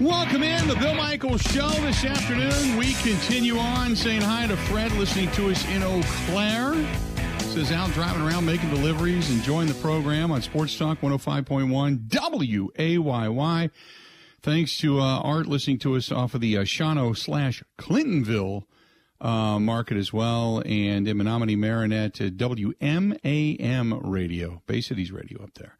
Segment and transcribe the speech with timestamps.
[0.00, 2.76] Welcome in the Bill Michaels Show this afternoon.
[2.76, 6.74] We continue on saying hi to Fred, listening to us in Eau Claire.
[7.40, 13.70] Says out driving around making deliveries, enjoying the program on Sports Talk 105.1 WAYY.
[14.40, 18.66] Thanks to uh, Art listening to us off of the uh, Shawano slash Clintonville
[19.20, 25.77] uh, market as well, and in Menominee Marinette, WMAM Radio, Bay Cities Radio up there.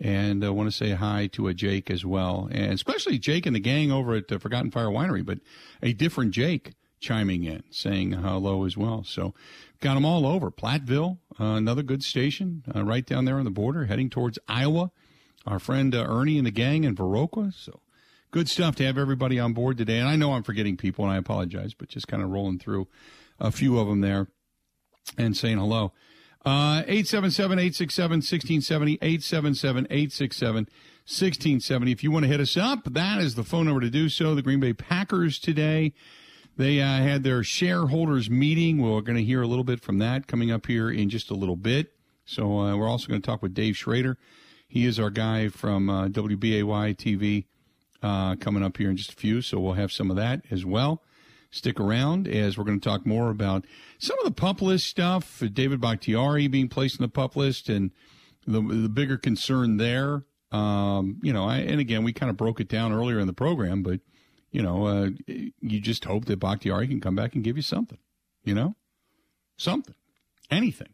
[0.00, 3.44] And I uh, want to say hi to a Jake as well, and especially Jake
[3.44, 5.40] and the gang over at the Forgotten Fire Winery, but
[5.82, 9.04] a different Jake chiming in, saying hello as well.
[9.04, 9.34] So
[9.80, 10.50] got them all over.
[10.50, 14.90] Platteville, uh, another good station, uh, right down there on the border, heading towards Iowa.
[15.46, 17.54] Our friend uh, Ernie and the gang in Viroqua.
[17.54, 17.80] So
[18.30, 19.98] good stuff to have everybody on board today.
[19.98, 22.88] And I know I'm forgetting people, and I apologize, but just kind of rolling through
[23.38, 24.28] a few of them there
[25.16, 25.92] and saying hello.
[26.42, 30.56] Uh, 877 867 1670, 877 867
[31.04, 31.92] 1670.
[31.92, 34.34] If you want to hit us up, that is the phone number to do so.
[34.34, 35.92] The Green Bay Packers today,
[36.56, 38.78] they uh, had their shareholders meeting.
[38.78, 41.34] We're going to hear a little bit from that coming up here in just a
[41.34, 41.92] little bit.
[42.24, 44.16] So uh, we're also going to talk with Dave Schroeder.
[44.66, 47.44] He is our guy from uh, WBAY TV
[48.02, 49.42] uh, coming up here in just a few.
[49.42, 51.02] So we'll have some of that as well.
[51.50, 53.64] Stick around as we're going to talk more about
[53.98, 55.42] some of the pup list stuff.
[55.52, 57.90] David Bakhtiari being placed in the pup list and
[58.46, 60.24] the, the bigger concern there.
[60.52, 63.32] Um, you know, I, and again, we kind of broke it down earlier in the
[63.32, 64.00] program, but
[64.50, 67.98] you know, uh, you just hope that Bakhtiari can come back and give you something,
[68.44, 68.74] you know,
[69.56, 69.94] something,
[70.50, 70.88] anything.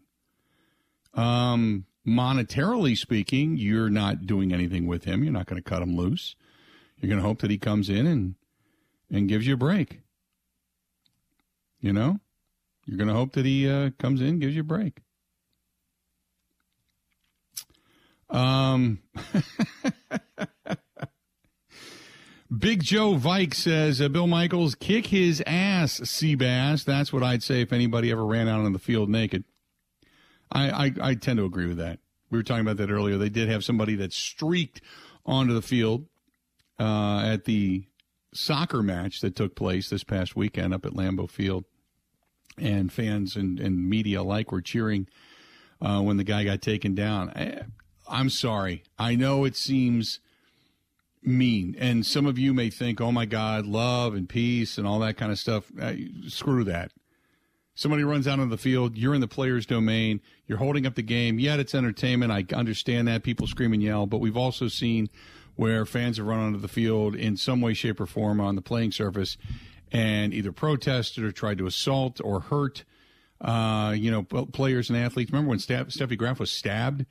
[1.15, 5.25] Um, monetarily speaking, you're not doing anything with him.
[5.25, 6.35] You're not going to cut him loose.
[6.99, 8.35] You're going to hope that he comes in and
[9.11, 10.01] and gives you a break.
[11.87, 12.19] You know,
[12.85, 14.99] you're going to hope that he uh, comes in, gives you a break.
[18.29, 18.99] Um,
[22.59, 26.85] Big Joe Vike says, uh, Bill Michaels, kick his ass, Seabass.
[26.85, 29.45] That's what I'd say if anybody ever ran out on the field naked.
[30.51, 32.01] I, I, I tend to agree with that.
[32.31, 33.17] We were talking about that earlier.
[33.17, 34.81] They did have somebody that streaked
[35.25, 36.07] onto the field
[36.81, 37.87] uh, at the
[38.35, 41.65] soccer match that took place this past weekend up at Lambeau Field
[42.59, 45.07] and fans and, and media alike were cheering
[45.81, 47.31] uh, when the guy got taken down.
[47.31, 47.63] I,
[48.09, 48.85] I'm sorry.
[48.99, 50.21] I know it seems
[51.23, 55.01] mean, and some of you may think, "Oh my God, love and peace and all
[55.01, 55.95] that kind of stuff." Uh,
[56.29, 56.93] screw that.
[57.75, 58.97] Somebody runs out on the field.
[58.97, 60.23] You're in the player's domain.
[60.47, 61.39] You're holding up the game.
[61.39, 62.33] Yet it's entertainment.
[62.33, 65.11] I understand that people scream and yell, but we've also seen
[65.57, 68.63] where fans have run onto the field in some way, shape, or form on the
[68.63, 69.37] playing surface
[69.93, 72.85] and either protested or tried to assault or hurt,
[73.41, 75.31] uh, you know, players and athletes.
[75.31, 77.07] Remember when Steffi Graf was stabbed?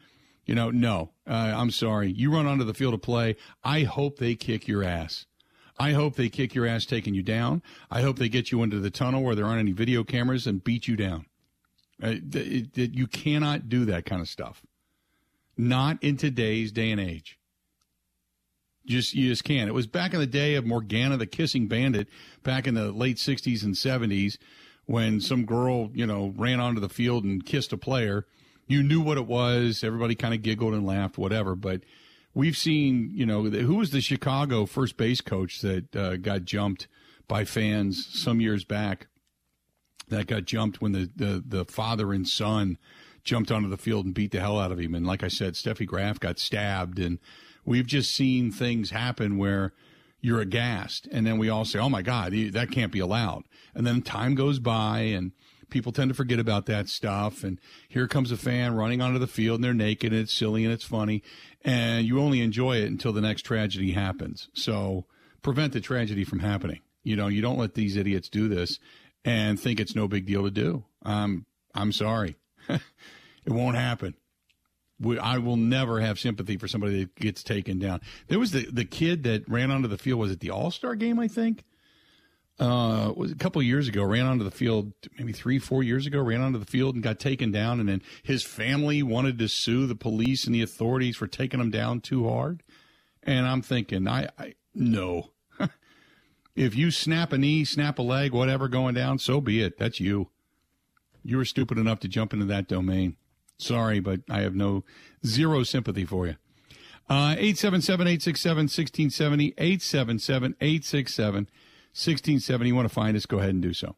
[0.46, 2.12] You know, no, uh, I'm sorry.
[2.12, 3.36] You run onto the field of play.
[3.64, 5.26] I hope they kick your ass.
[5.78, 7.62] I hope they kick your ass, taking you down.
[7.92, 10.64] I hope they get you into the tunnel where there aren't any video cameras and
[10.64, 11.26] beat you down.
[12.02, 12.16] Uh,
[12.76, 14.64] you cannot do that kind of stuff.
[15.58, 17.40] Not in today's day and age.
[18.86, 19.70] Just you just can't.
[19.70, 22.08] It was back in the day of Morgana the Kissing Bandit,
[22.44, 24.38] back in the late '60s and '70s,
[24.86, 28.26] when some girl, you know, ran onto the field and kissed a player.
[28.68, 29.84] You knew what it was.
[29.84, 31.56] Everybody kind of giggled and laughed, whatever.
[31.56, 31.82] But
[32.34, 36.88] we've seen, you know, who was the Chicago first base coach that uh, got jumped
[37.28, 39.08] by fans some years back?
[40.10, 42.78] That got jumped when the, the, the father and son
[43.24, 44.94] jumped onto the field and beat the hell out of him.
[44.94, 47.18] And like I said, Steffi Graf got stabbed and
[47.66, 49.74] We've just seen things happen where
[50.22, 53.44] you're aghast, and then we all say, "Oh my God, that can't be allowed."
[53.74, 55.32] And then time goes by, and
[55.70, 57.44] people tend to forget about that stuff.
[57.44, 60.64] And here comes a fan running onto the field, and they're naked, and it's silly
[60.64, 61.24] and it's funny,
[61.64, 64.50] and you only enjoy it until the next tragedy happens.
[64.54, 65.06] So
[65.42, 66.80] prevent the tragedy from happening.
[67.04, 68.80] You know, you don't let these idiots do this
[69.24, 70.86] and think it's no big deal to do.
[71.04, 72.36] Um, I'm sorry,
[72.70, 72.82] it
[73.48, 74.16] won't happen.
[75.22, 78.02] I will never have sympathy for somebody that gets taken down.
[78.28, 80.20] There was the the kid that ran onto the field.
[80.20, 81.20] Was it the All Star game?
[81.20, 81.64] I think.
[82.58, 84.02] Uh, was a couple years ago.
[84.02, 86.22] Ran onto the field, maybe three, four years ago.
[86.22, 87.82] Ran onto the field and got taken down.
[87.82, 91.70] And then his family wanted to sue the police and the authorities for taking him
[91.70, 92.64] down too hard.
[93.24, 95.32] And I'm thinking, I, I no.
[96.56, 99.78] if you snap a knee, snap a leg, whatever going down, so be it.
[99.78, 100.30] That's you.
[101.24, 103.18] You were stupid enough to jump into that domain.
[103.58, 104.84] Sorry, but I have no
[105.26, 106.36] zero sympathy for you.
[107.08, 112.68] Uh, 877 867 1670, 877 867 1670.
[112.68, 113.96] You want to find us, go ahead and do so.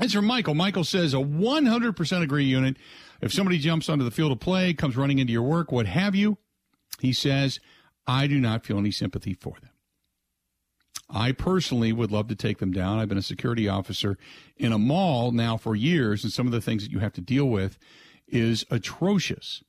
[0.00, 0.54] It's from Michael.
[0.54, 2.76] Michael says a 100% agree unit.
[3.20, 6.14] If somebody jumps onto the field of play, comes running into your work, what have
[6.14, 6.38] you,
[7.00, 7.60] he says,
[8.06, 9.70] I do not feel any sympathy for them.
[11.10, 12.98] I personally would love to take them down.
[12.98, 14.18] I've been a security officer
[14.56, 17.20] in a mall now for years, and some of the things that you have to
[17.20, 17.78] deal with
[18.34, 19.62] is atrocious.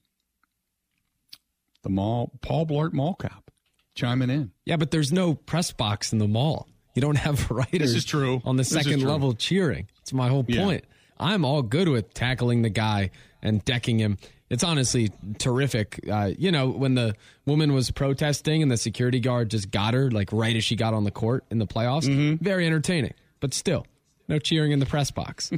[1.83, 3.51] The mall, Paul Blart Mall Cop,
[3.93, 4.51] chiming in.
[4.65, 6.67] Yeah, but there's no press box in the mall.
[6.95, 8.41] You don't have writers This is true.
[8.45, 9.87] on the second level cheering.
[10.01, 10.63] It's my whole Yeah.
[10.63, 10.85] point.
[11.19, 14.17] I'm all good with tackling the guy and decking him.
[14.49, 15.99] It's honestly terrific.
[16.11, 17.15] Uh, you know, when the
[17.45, 20.93] woman was protesting and the security guard just got her, like right as she got
[20.93, 22.43] on the court in the playoffs, Mm-hmm.
[22.43, 23.13] very entertaining.
[23.39, 23.85] But still,
[24.27, 25.51] no cheering in the press box.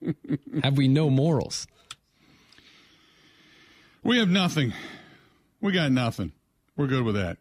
[0.62, 1.66] have we no morals?
[4.04, 4.74] We have nothing.
[5.62, 6.32] We got nothing.
[6.76, 7.38] We're good with that.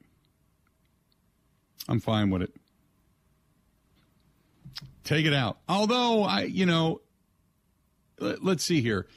[1.90, 2.54] I'm fine with it.
[5.04, 5.58] Take it out.
[5.68, 7.02] Although I, you know,
[8.20, 9.08] let- let's see here.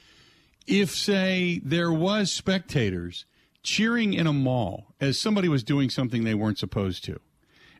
[0.65, 3.25] If say there was spectators
[3.63, 7.21] cheering in a mall as somebody was doing something they weren't supposed to,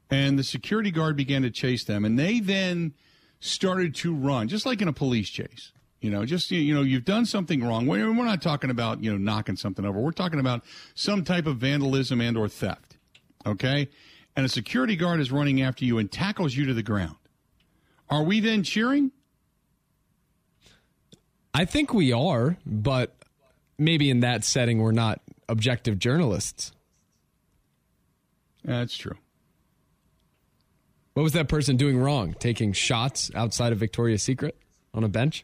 [0.09, 2.93] and the security guard began to chase them, and they then
[3.41, 5.73] started to run, just like in a police chase.
[6.01, 7.88] You know, just you know, you've done something wrong.
[7.88, 9.99] We're we're not talking about you know knocking something over.
[9.99, 10.63] We're talking about
[10.94, 12.97] some type of vandalism and or theft.
[13.45, 13.89] Okay,
[14.35, 17.15] and a security guard is running after you and tackles you to the ground.
[18.09, 19.11] Are we then cheering?
[21.53, 23.15] I think we are, but
[23.79, 26.71] maybe in that setting, we're not objective journalists.
[28.63, 29.17] That's true.
[31.15, 32.35] What was that person doing wrong?
[32.38, 34.55] Taking shots outside of Victoria's Secret
[34.94, 35.44] on a bench?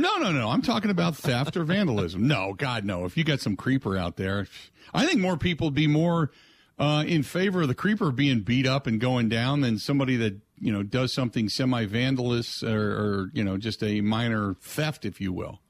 [0.00, 0.48] No, no, no.
[0.48, 2.26] I'm talking about theft or vandalism.
[2.26, 3.04] No, God, no.
[3.04, 4.46] If you got some creeper out there,
[4.94, 6.30] I think more people would be more
[6.78, 10.40] uh, in favor of the creeper being beat up and going down than somebody that
[10.60, 15.32] you know does something semi-vandalous or, or you know just a minor theft, if you
[15.32, 15.60] will.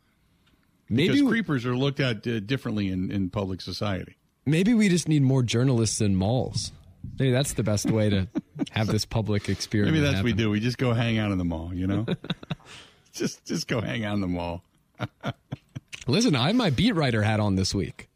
[0.91, 4.17] Maybe Because creepers are looked at uh, differently in, in public society.
[4.47, 6.73] maybe we just need more journalists in malls.
[7.19, 8.29] Maybe that's the best way to
[8.71, 9.93] have this public experience.
[9.93, 10.51] Maybe that's what we do.
[10.51, 11.73] We just go hang out in the mall.
[11.73, 12.07] You know,
[13.25, 14.65] just just go hang out in the mall.
[16.07, 18.09] Listen, I have my beat writer hat on this week.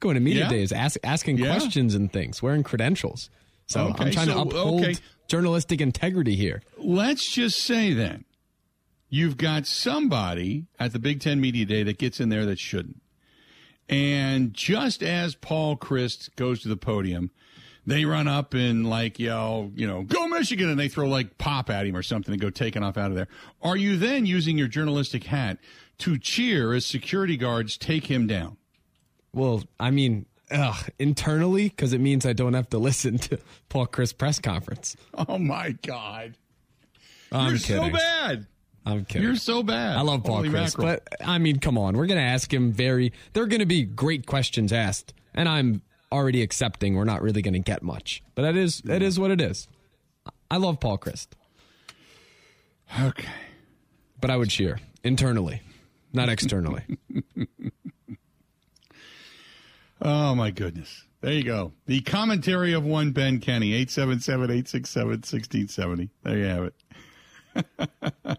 [0.00, 0.48] Going to media Yeah?
[0.50, 1.46] days, ask, asking Yeah?
[1.56, 3.30] questions and things, wearing credentials.
[3.66, 4.94] So I'm Okay, trying to uphold okay.
[5.28, 6.62] journalistic integrity here.
[6.78, 8.24] Let's just say then
[9.08, 13.02] you've got somebody at the Big Ten Media Day that gets in there that shouldn't.
[13.88, 17.30] And just as Paul Chryst goes to the podium,
[17.88, 21.70] they run up and like yell, you know, go Michigan, and they throw like pop
[21.70, 23.28] at him or something and go taking off out of there.
[23.62, 25.58] Are you then using your journalistic hat
[25.98, 28.58] to cheer as security guards take him down?
[29.32, 33.38] Well, I mean, ugh, internally, because it means I don't have to listen to
[33.70, 34.94] Paul Chryst press conference.
[35.26, 36.34] Oh my God.
[37.32, 37.84] I'm You're kidding.
[37.84, 38.46] so bad.
[38.84, 39.26] I'm kidding.
[39.26, 39.96] You're so bad.
[39.96, 40.98] I love Paul Holy Chris, mackerel.
[41.10, 43.12] but I mean, come on, we're gonna ask him very.
[43.32, 47.58] There are gonna be great questions asked, and I'm already accepting we're not really gonna
[47.58, 48.22] get much.
[48.34, 49.68] But that is that is what it is.
[50.50, 51.28] I love Paul Chryst,
[53.00, 53.28] okay.
[54.20, 55.62] but I would cheer internally,
[56.12, 56.84] not externally.
[60.00, 61.04] Oh, my goodness.
[61.20, 61.72] There you go.
[61.86, 66.10] The commentary of one Ben Kenny, 877 867 1670.
[66.22, 66.70] There you have
[68.24, 68.38] it.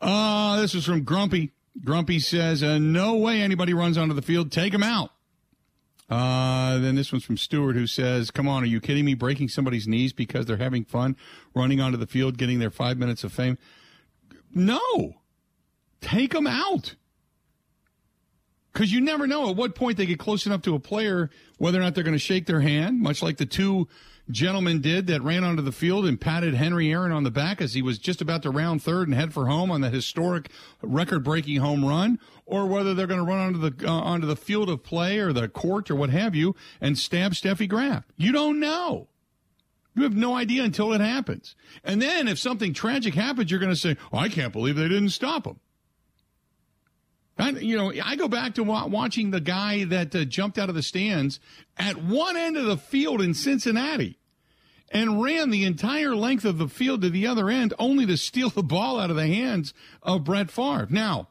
[0.00, 1.52] uh, this is from Grumpy.
[1.84, 4.50] Grumpy says, uh, No way anybody runs onto the field.
[4.50, 5.10] Take him out.
[6.10, 9.14] Uh, then this one's from Stewart who says, Come on, are you kidding me?
[9.14, 11.16] Breaking somebody's knees because they're having fun
[11.54, 13.58] running onto the field, getting their five minutes of fame?
[14.54, 15.16] No.
[16.00, 16.94] Take them out
[18.78, 21.78] because you never know at what point they get close enough to a player whether
[21.78, 23.88] or not they're going to shake their hand, much like the two
[24.30, 27.74] gentlemen did that ran onto the field and patted Henry Aaron on the back as
[27.74, 30.50] he was just about to round third and head for home on that historic
[30.80, 34.70] record-breaking home run, or whether they're going to run onto the uh, onto the field
[34.70, 38.04] of play or the court or what have you and stab Steffi Graf.
[38.16, 39.08] You don't know.
[39.94, 41.54] You have no idea until it happens.
[41.84, 44.88] And then if something tragic happens, you're going to say, oh, I can't believe they
[44.88, 45.60] didn't stop him.
[47.36, 50.74] I, you know, I go back to watching the guy that uh, jumped out of
[50.74, 51.38] the stands
[51.76, 54.18] at one end of the field in Cincinnati
[54.90, 58.50] and ran the entire length of the field to the other end only to steal
[58.50, 60.88] the ball out of the hands of Brett Favre.
[60.90, 61.28] Now,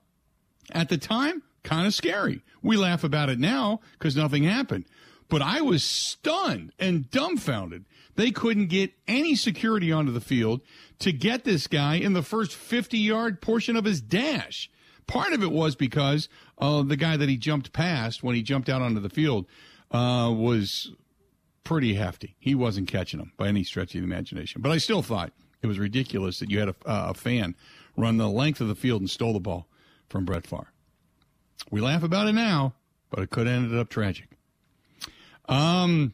[0.71, 2.41] at the time, kind of scary.
[2.61, 4.85] We laugh about it now because nothing happened.
[5.29, 7.85] But I was stunned and dumbfounded.
[8.15, 10.61] They couldn't get any security onto the field
[10.99, 14.69] to get this guy in the first 50 yard portion of his dash.
[15.05, 18.69] Part of it was because uh, the guy that he jumped past when he jumped
[18.69, 19.45] out onto the field
[19.91, 20.91] uh, was
[21.63, 22.35] pretty hefty.
[22.39, 24.61] He wasn't catching him by any stretch of the imagination.
[24.61, 27.55] But I still thought it was ridiculous that you had a, a fan
[27.97, 29.67] run the length of the field and stole the ball
[30.09, 30.71] from Brett Favre.
[31.69, 32.73] We laugh about it now,
[33.09, 34.29] but it could have ended up tragic.
[35.47, 36.13] Um,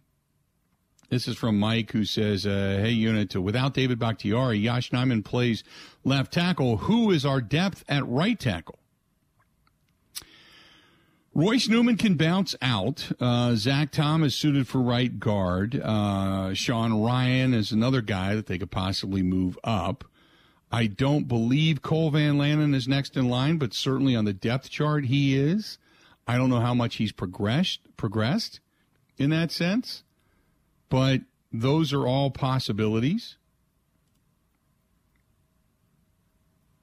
[1.09, 5.63] This is from Mike, who says, uh, "Hey, unit, without David Bakhtiari, Yosh Nijman plays
[6.03, 6.77] left tackle.
[6.77, 8.79] Who is our depth at right tackle?"
[11.35, 13.12] Royce Newman can bounce out.
[13.19, 15.79] Uh, Zach Tom is suited for right guard.
[15.79, 20.03] Uh, Sean Rhyan is another guy that they could possibly move up.
[20.74, 24.72] I don't believe Cole Van Lanen is next in line, but certainly on the depth
[24.72, 25.77] chart he is.
[26.27, 28.60] I don't know how much he's progressed progressed
[29.20, 30.03] in that sense,
[30.89, 33.38] but those are all possibilities.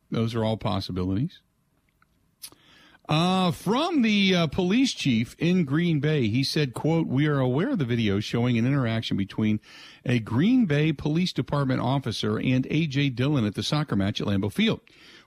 [0.08, 1.40] Those are all possibilities.
[3.10, 7.70] Uh, from the uh, police chief in Green Bay, he said, quote, we are aware
[7.70, 9.58] of the video showing an interaction between
[10.06, 13.10] a Green Bay Police Department officer and A.J.
[13.10, 14.80] Dillon at the soccer match at Lambeau Field.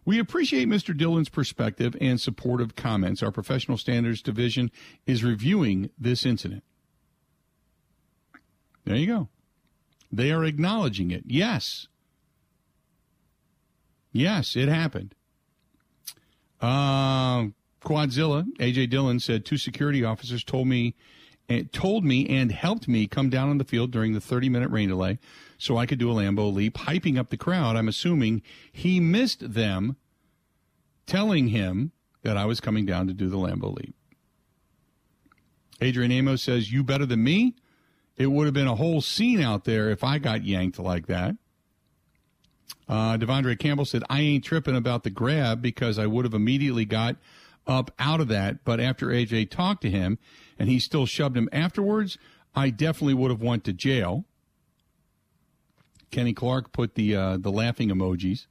[0.05, 0.95] We appreciate Mr.
[0.95, 3.21] Dillon's perspective and supportive comments.
[3.21, 4.71] Our professional standards division
[5.05, 6.63] is reviewing this incident.
[8.85, 9.27] There you go.
[10.09, 11.23] They are acknowledging it.
[11.27, 11.87] Yes.
[14.13, 15.15] Yes, it happened.
[16.61, 17.47] Uh,
[17.83, 20.95] Quadzilla, AJ Dillon said two security officers told me
[21.49, 24.69] and told me and helped me come down on the field during the 30 minute
[24.69, 25.19] rain delay
[25.57, 27.75] so I could do a Lambeau leap, hyping up the crowd.
[27.75, 29.97] I'm assuming he missed them
[31.05, 31.91] telling him
[32.23, 33.95] that I was coming down to do the Lambeau leap.
[35.81, 37.55] Adrian Amos says, You better than me?
[38.15, 41.35] It would have been a whole scene out there if I got yanked like that.
[42.87, 46.85] Uh, De'Vondre Campbell said, I ain't tripping about the grab because I would have immediately
[46.85, 47.15] got
[47.67, 48.63] up out of that.
[48.63, 50.17] But after AJ talked to him
[50.59, 52.17] and he still shoved him afterwards,
[52.55, 54.25] I definitely would have went to jail.
[56.11, 58.45] Kenny Clark put the uh, the laughing emojis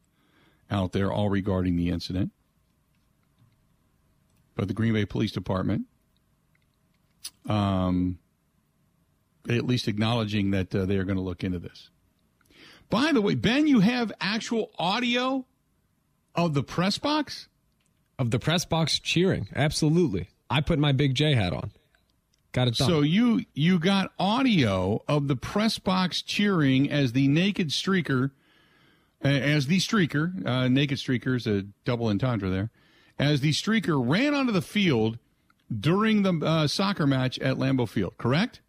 [0.71, 2.33] out there, all regarding the incident.
[4.55, 5.87] But the Green Bay Police Department,
[7.49, 8.19] um,
[9.49, 11.91] at least acknowledging that uh, they are going to look into this.
[12.91, 15.47] By the way, Ben, you have actual audio
[16.35, 17.49] of the press box
[18.19, 19.49] of the press box cheering.
[19.55, 20.29] Absolutely.
[20.51, 21.73] I put my big J hat on.
[22.53, 22.89] Got it done.
[22.89, 28.31] So you you got audio of the press box cheering as the naked streaker,
[29.23, 32.71] as the streaker, uh, naked streaker is a double entendre there,
[33.19, 35.19] as the streaker ran onto the field
[35.81, 38.19] during the uh, soccer match at Lambeau Field.
[38.19, 38.61] Correct?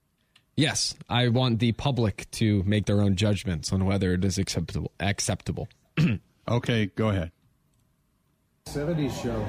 [0.56, 4.92] Yes, I want the public to make their own judgments on whether it is acceptable.
[5.02, 5.68] Acceptable.
[6.48, 7.33] okay, go ahead.
[8.68, 9.46] 70s show.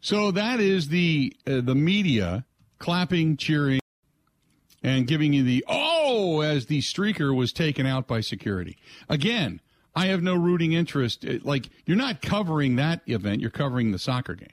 [0.00, 2.46] So that is the uh, the media
[2.78, 3.80] clapping, cheering,
[4.82, 8.78] and giving you the oh as the streaker was taken out by security.
[9.10, 9.60] Again,
[9.94, 11.26] I have no rooting interest.
[11.42, 14.48] Like you're not covering that event; you're covering the soccer game.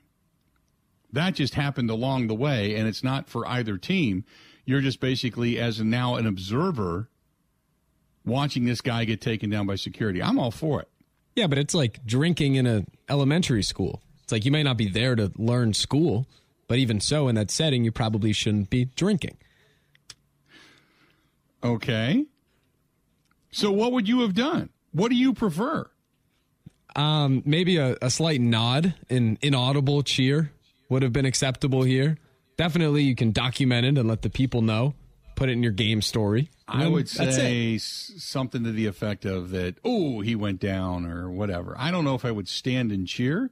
[1.14, 4.26] That just happened along the way, and it's not for either team.
[4.66, 7.08] You're just basically, as now an observer,
[8.26, 10.22] watching this guy get taken down by security.
[10.22, 10.90] I'm all for it.
[11.36, 14.02] Yeah, but it's like drinking in a elementary school.
[14.24, 16.26] It's like you may not be there to learn school,
[16.68, 19.38] but even so, in that setting, you probably shouldn't be drinking.
[21.64, 22.26] Okay.
[23.52, 24.70] So, what would you have done?
[24.92, 25.90] What do you prefer?
[26.96, 30.52] Um, maybe a, a slight nod, an inaudible cheer
[30.90, 32.18] would have been acceptable here
[32.58, 34.94] definitely you can document it and let the people know.
[35.36, 36.50] Put it in your game story.
[36.66, 39.76] I would say something to the effect of that.
[39.84, 41.76] Oh, he went down or whatever.
[41.78, 43.52] I don't know if I would stand and cheer,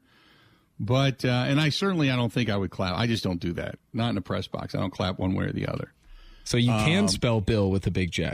[0.79, 2.98] but uh, and I certainly I don't think I would clap.
[2.98, 3.79] I just don't do that.
[3.91, 4.74] Not in a press box.
[4.75, 5.91] I don't clap one way or the other.
[6.45, 8.33] So you can um, spell Bill with a big J.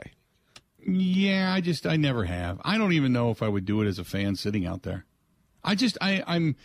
[0.87, 2.61] Yeah, I just I never have.
[2.63, 5.05] I don't even know if I would do it as a fan sitting out there.
[5.63, 6.55] I just I I'm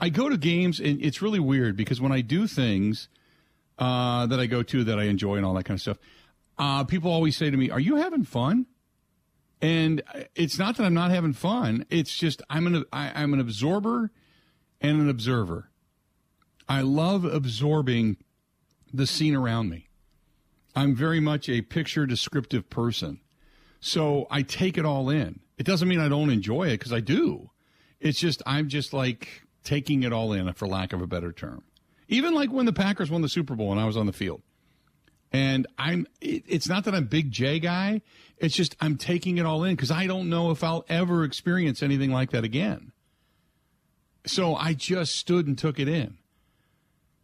[0.00, 3.08] I go to games and it's really weird because when I do things
[3.78, 5.98] uh, that I go to that I enjoy and all that kind of stuff.
[6.58, 8.66] Uh, people always say to me, "Are you having fun?"
[9.60, 10.02] And
[10.34, 11.84] it's not that I'm not having fun.
[11.90, 14.10] It's just I'm an I, I'm an absorber
[14.80, 15.70] and an observer.
[16.68, 18.18] I love absorbing
[18.92, 19.88] the scene around me.
[20.76, 23.20] I'm very much a picture descriptive person.
[23.80, 25.40] So I take it all in.
[25.56, 27.50] It doesn't mean I don't enjoy it because I do.
[28.00, 31.64] It's just I'm just like taking it all in, for lack of a better term.
[32.08, 34.42] Even like when the Packers won the Super Bowl and I was on the field.
[35.30, 38.00] And I'm, it, it's not that I'm big J guy.
[38.38, 41.82] It's just I'm taking it all in because I don't know if I'll ever experience
[41.82, 42.92] anything like that again.
[44.26, 46.16] So I just stood and took it in.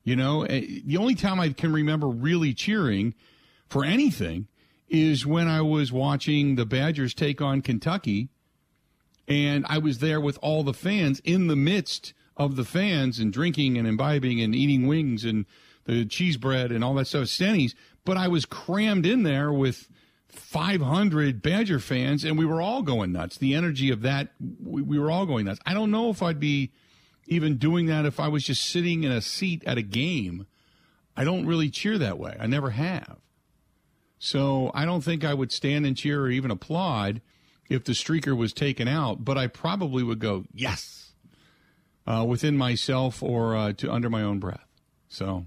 [0.03, 3.15] You know, eh, the only time I can remember really cheering
[3.69, 4.49] for anything
[4.89, 8.29] is when I was watching the Badgers take on Kentucky
[9.27, 13.33] and I was there with all the fans in the midst of the fans and
[13.33, 15.47] drinking and imbibing and eating wings and
[15.85, 17.75] the cheese bread and all that stuff, Stenny's.
[18.05, 19.89] But I was crammed in there with
[20.29, 23.39] 500 Badger fans, and we were all going nuts.
[23.39, 24.31] The energy of that,
[24.63, 25.61] we, we were all going nuts.
[25.65, 26.73] I don't know if I'd be
[27.27, 30.47] even doing that if I was just sitting in a seat at a game.
[31.17, 32.37] I don't really cheer that way.
[32.39, 33.19] I never have.
[34.19, 37.21] So I don't think I would stand and cheer or even applaud
[37.69, 41.04] if the streaker was taken out, but I probably would go, yes,
[42.07, 44.67] uh, within myself or uh, to under my own breath.
[45.09, 45.47] So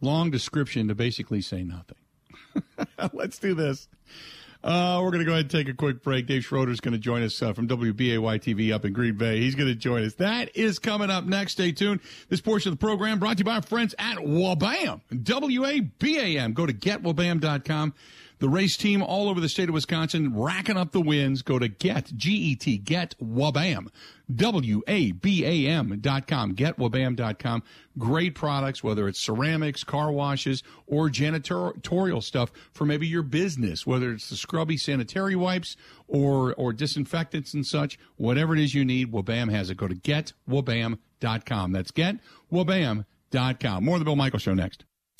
[0.00, 1.98] long description to basically say nothing.
[3.12, 3.88] Let's do this.
[4.64, 6.26] Uh, we're going to go ahead and take a quick break.
[6.26, 9.40] Dave Schroeder is going to join us uh, from WBAY TV up in Green Bay.
[9.40, 10.14] He's going to join us.
[10.14, 11.52] That is coming up next.
[11.52, 12.00] Stay tuned.
[12.28, 15.00] This portion of the program brought to you by our friends at Wabam.
[15.24, 16.52] W-A-B-A-M.
[16.52, 17.94] Go to getwabam.com.
[18.42, 21.42] The race team all over the state of Wisconsin racking up the wins.
[21.42, 23.86] Go to get, G-E-T, get Wabam.
[24.34, 26.56] W-A-B-A-M dot com.
[26.56, 27.62] GetWabam.com.
[27.96, 34.10] Great products, whether it's ceramics, car washes, or janitorial stuff for maybe your business, whether
[34.10, 35.76] it's the scrubby sanitary wipes
[36.08, 39.76] or, or disinfectants and such, whatever it is you need, Wabam has it.
[39.76, 41.70] Go to GetWabam.com.
[41.70, 43.84] That's GetWabam.com.
[43.84, 44.84] More of the Bill Michael Show next.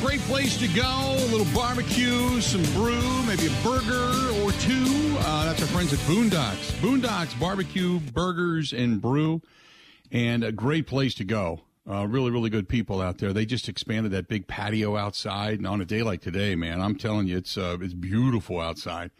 [0.00, 5.16] Great place to go, a little barbecue, some brew, maybe a burger or two.
[5.18, 6.72] Uh, that's our friends at Boondocks.
[6.80, 9.42] Boondocks Barbecue, Burgers, and Brew.
[10.10, 11.60] And a great place to go.
[11.88, 13.32] Uh, really, really good people out there.
[13.32, 15.58] They just expanded that big patio outside.
[15.58, 19.10] And on a day like today, man, I'm telling you, it's uh, it's beautiful outside.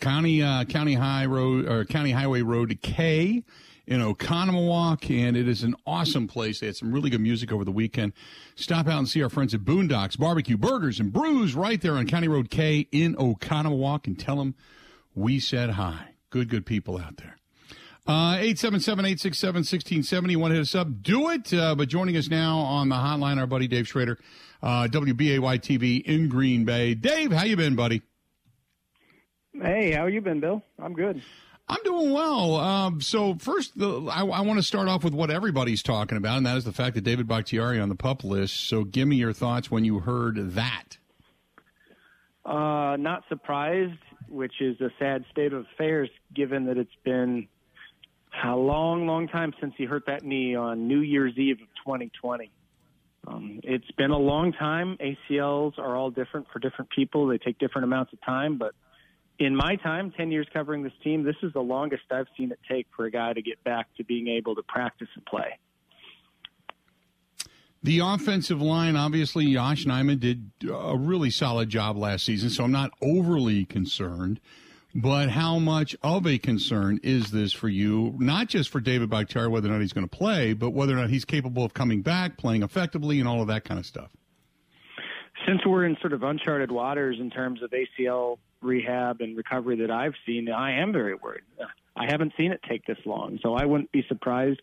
[0.00, 3.42] County uh, County High Road or County Highway Road to K
[3.86, 6.60] in Oconomowoc, and it is an awesome place.
[6.60, 8.12] They had some really good music over the weekend.
[8.54, 12.06] Stop out and see our friends at Boondocks Barbecue Burgers and Brews right there on
[12.06, 14.54] County Road K in Oconomowoc, and tell them
[15.14, 16.08] we said hi.
[16.30, 17.36] Good, good people out there.
[18.06, 20.36] Uh, 877-867-1670.
[20.36, 20.88] Want to hit us up?
[21.02, 21.54] Do it.
[21.54, 24.18] Uh, but joining us now on the hotline, our buddy Dave Schroeder,
[24.60, 26.94] uh, WBAY TV in Green Bay.
[26.94, 28.02] Dave, how you been, buddy?
[29.54, 30.64] Hey, how you been, Bill?
[30.82, 31.22] I'm good.
[31.72, 32.56] I'm doing well.
[32.56, 36.36] Um, so first, the, I, I want to start off with what everybody's talking about,
[36.36, 38.68] and that is the fact that David Bakhtiari on the pup list.
[38.68, 40.98] So give me your thoughts when you heard that.
[42.44, 47.48] Uh, not surprised, which is a sad state of affairs, given that it's been
[48.44, 52.50] a long, long time since he hurt that knee on New Year's Eve of 2020.
[53.26, 54.98] Um, it's been a long time.
[55.00, 57.28] ACLs are all different for different people.
[57.28, 58.74] They take different amounts of time, but
[59.44, 62.58] in my time, 10 years covering this team, this is the longest I've seen it
[62.68, 65.58] take for a guy to get back to being able to practice and play.
[67.82, 72.70] The offensive line, obviously, Yosh Nijman did a really solid job last season, so I'm
[72.70, 74.38] not overly concerned.
[74.94, 78.14] But how much of a concern is this for you?
[78.18, 80.96] Not just for David Bakhtiari, whether or not he's going to play, but whether or
[80.96, 84.10] not he's capable of coming back, playing effectively, and all of that kind of stuff.
[85.46, 89.90] Since we're in sort of uncharted waters in terms of ACL rehab and recovery that
[89.90, 91.42] I've seen, I am very worried.
[91.96, 94.60] I haven't seen it take this long, so I wouldn't be surprised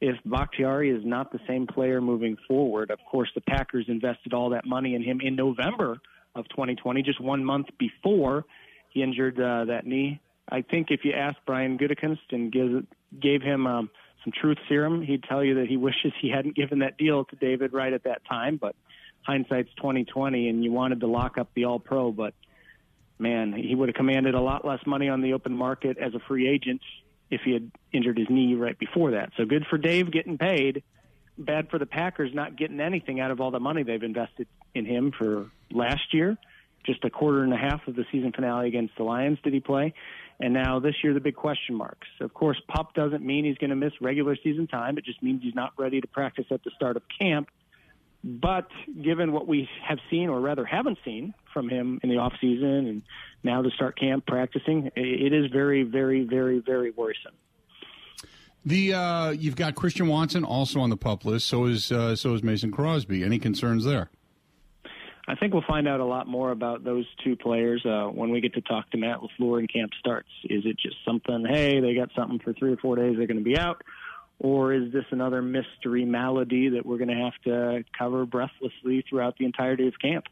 [0.00, 2.90] if Bakhtiari is not the same player moving forward.
[2.90, 5.98] Of course, the Packers invested all that money in him in November
[6.34, 8.44] of 2020, just one month before
[8.90, 10.20] he injured uh, that knee.
[10.48, 12.84] I think if you ask Brian Gutekunst and give,
[13.20, 13.90] gave him um,
[14.24, 17.36] some truth serum, he'd tell you that he wishes he hadn't given that deal to
[17.36, 18.56] David right at that time.
[18.56, 18.74] But
[19.22, 22.34] hindsight's 2020, and you wanted to lock up the All Pro, but
[23.20, 26.20] man, he would have commanded a lot less money on the open market as a
[26.20, 26.80] free agent
[27.30, 29.30] if he had injured his knee right before that.
[29.36, 30.82] So good for Dave getting paid.
[31.38, 34.84] Bad for the Packers not getting anything out of all the money they've invested in
[34.84, 36.36] him for last year.
[36.84, 39.60] Just a quarter and a half of the season finale against the Lions did he
[39.60, 39.94] play.
[40.40, 42.08] And now this year, the big question marks.
[42.20, 44.96] Of course, pup doesn't mean he's going to miss regular season time.
[44.96, 47.50] It just means he's not ready to practice at the start of camp.
[48.24, 48.68] But
[49.02, 52.86] given what we have seen, or rather haven't seen, from him in the off season
[52.86, 53.02] and
[53.42, 57.32] now to start camp practicing, it is very, very, very, very worrisome.
[58.64, 61.46] The uh, you've got Christian Watson also on the pup list.
[61.46, 63.24] So is uh, so is Mason Crosby.
[63.24, 64.10] Any concerns there?
[65.26, 68.40] I think we'll find out a lot more about those two players uh, when we
[68.40, 70.28] get to talk to Matt LaFleur and camp starts.
[70.44, 71.46] Is it just something?
[71.48, 73.16] Hey, they got something for three or four days.
[73.16, 73.82] They're going to be out,
[74.40, 79.38] or is this another mystery malady that we're going to have to cover breathlessly throughout
[79.38, 80.24] the entirety of camp?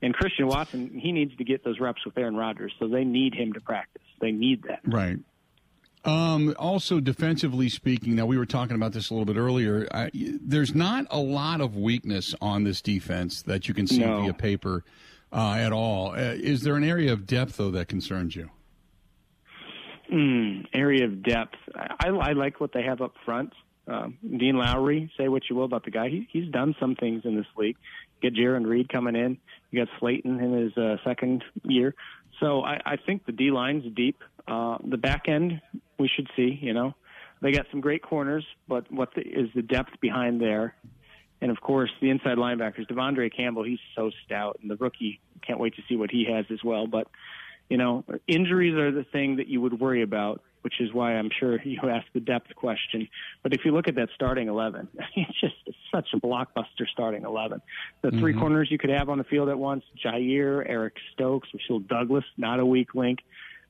[0.00, 3.34] And Christian Watson, he needs to get those reps with Aaron Rodgers, so they need
[3.34, 4.02] him to practice.
[4.20, 4.80] They need that.
[4.84, 5.18] Right.
[6.04, 9.88] Um, also, defensively speaking, now we were talking about this a little bit earlier.
[9.92, 14.22] I, there's not a lot of weakness on this defense that you can see No.
[14.22, 14.84] via paper
[15.32, 16.12] uh, at all.
[16.12, 18.48] Uh, is there an area of depth though that concerns you?
[20.12, 21.56] Mm, area of depth.
[21.74, 23.52] I, I like what they have up front.
[23.86, 27.22] Um, Dean Lowry, say what you will about the guy, he, he's done some things
[27.24, 27.76] in this league.
[28.22, 29.38] Get Jarran Reed coming in.
[29.70, 31.94] You got Slaton in his uh, second year.
[32.40, 34.22] So I, I think the D line's deep.
[34.46, 35.60] Uh, the back end,
[35.98, 36.58] we should see.
[36.60, 36.94] You know,
[37.42, 40.74] they got some great corners, but what the, is the depth behind there?
[41.40, 45.60] And of course, the inside linebackers, De'Vondre Campbell, he's so stout, and the rookie can't
[45.60, 46.86] wait to see what he has as well.
[46.86, 47.08] But
[47.68, 51.30] you know, injuries are the thing that you would worry about, which is why I'm
[51.38, 53.08] sure you asked the depth question.
[53.42, 55.54] But if you look at that starting 11, it's just
[55.92, 57.60] such a blockbuster starting 11.
[58.02, 61.80] The 3 corners you could have on the field at once, Jair, Eric Stokes, Rasul
[61.80, 63.20] Douglas, not a weak link.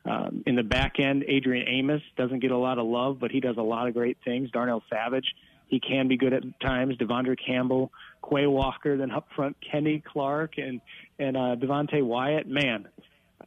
[0.04, 3.40] Um, in the back end, Adrian Amos doesn't get a lot of love, but he
[3.40, 4.50] does a lot of great things.
[4.50, 5.34] Darnell Savage,
[5.66, 6.96] he can be good at times.
[6.96, 7.92] De'Vondre Campbell,
[8.28, 10.80] Quay Walker, then up front, Kenny Clark and
[11.18, 12.48] and uh, Devonte Wyatt.
[12.48, 12.88] Man,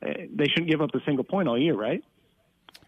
[0.02, 2.04] they shouldn't give up a single point all year, right?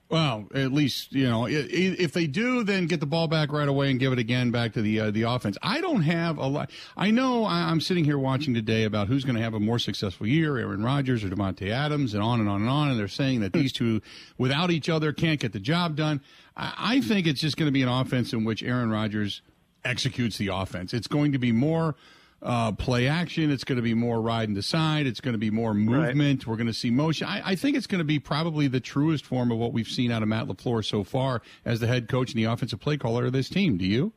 [0.09, 3.89] Well, at least you know if they do, then get the ball back right away
[3.89, 5.57] and give it again back to the uh, the offense.
[5.63, 6.69] I don't have a lot.
[6.95, 10.27] I know I'm sitting here watching today about who's going to have a more successful
[10.27, 12.91] year, Aaron Rodgers or Davante Adams, and on and on and on.
[12.91, 14.01] And they're saying that these two,
[14.37, 16.21] without each other, can't get the job done.
[16.55, 19.41] I, I think it's just going to be an offense in which Aaron Rodgers
[19.83, 20.93] executes the offense.
[20.93, 21.95] It's going to be more
[22.43, 23.49] uh, play action.
[23.49, 25.07] It's going to be more ride and decide.
[25.07, 26.45] It's going to be more movement.
[26.45, 27.27] We're going to see motion.
[27.27, 30.11] I, I think it's going to be probably the truest form of what we've seen
[30.11, 33.25] out of Matt LaFleur so far as the head coach and the offensive play caller
[33.25, 33.77] of this team.
[33.77, 34.13] Do you?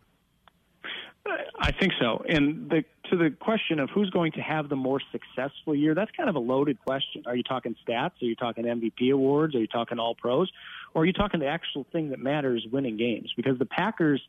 [1.59, 2.23] I think so.
[2.29, 6.11] And the, to the question of who's going to have the more successful year, that's
[6.17, 7.25] kind of a loaded question.
[7.27, 8.23] Are you talking stats?
[8.23, 9.55] Are you talking MVP awards?
[9.55, 10.51] Are you talking all pros?
[10.95, 13.33] Or are you talking the actual thing that matters, winning games?
[13.37, 14.23] Because the Packers,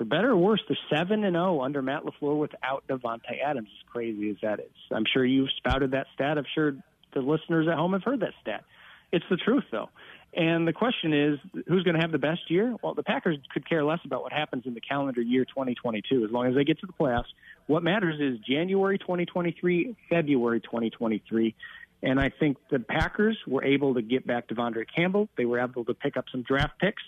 [0.00, 3.68] for better or worse, they're seven and zero under Matt LaFleur without Davante Adams.
[3.68, 6.38] As crazy as that is, I'm sure you've spouted that stat.
[6.38, 6.72] I'm sure
[7.12, 8.64] the listeners at home have heard that stat.
[9.12, 9.90] It's the truth, though.
[10.32, 12.74] And the question is, who's going to have the best year?
[12.82, 16.30] Well, the Packers could care less about what happens in the calendar year 2022 as
[16.30, 17.28] long as they get to the playoffs.
[17.66, 21.54] What matters is January 2023, February 2023.
[22.02, 25.28] And I think the Packers were able to get back De'Vondre Campbell.
[25.36, 27.02] They were able to pick up some draft picks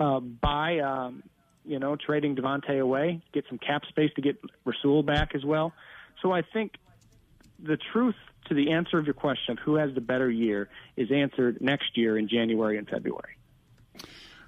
[0.00, 1.24] uh, by, um,
[1.68, 5.72] you know, trading Davante away, get some cap space to get Rasul back as well.
[6.22, 6.72] So I think
[7.62, 8.14] the truth
[8.46, 11.96] to the answer of your question of who has the better year is answered next
[11.96, 13.36] year in January and February.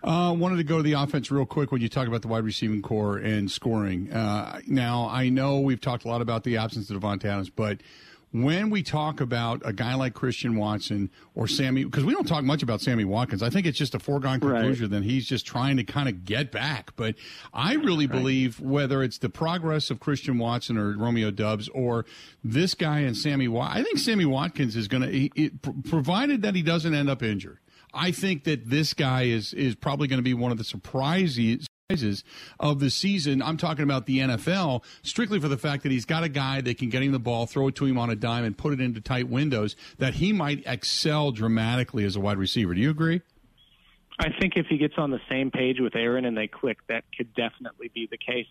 [0.03, 2.43] Uh, wanted to go to the offense real quick when you talk about the wide
[2.43, 4.11] receiving corps and scoring.
[4.11, 7.83] Uh, now, I know we've talked a lot about the absence of Davante Adams, but
[8.33, 12.45] when we talk about a guy like Christian Watson or Sammy, because we don't talk
[12.45, 14.61] much about Sammy Watkins, I think it's just a foregone Right.
[14.61, 16.93] conclusion that he's just trying to kind of get back.
[16.97, 17.17] But
[17.53, 22.07] I really believe whether it's the progress of Christian Watson or Romeo Doubs or
[22.45, 25.51] this guy and Sammy I think Sammy Watkins is going to,
[25.89, 27.59] provided that he doesn't end up injured.
[27.93, 31.67] I think that this guy is is probably going to be one of the surprises
[31.91, 32.25] surprises
[32.59, 33.43] of the season.
[33.43, 36.79] I'm talking about the NFL strictly for the fact that he's got a guy that
[36.79, 38.81] can get him the ball, throw it to him on a dime, and put it
[38.81, 39.77] into tight windows.
[39.99, 42.75] That he might excel dramatically as a wide receiver.
[42.75, 43.23] Do you agree?
[44.19, 47.05] I think if he gets on the same page with Aaron and they click, that
[47.17, 48.47] could definitely be the case.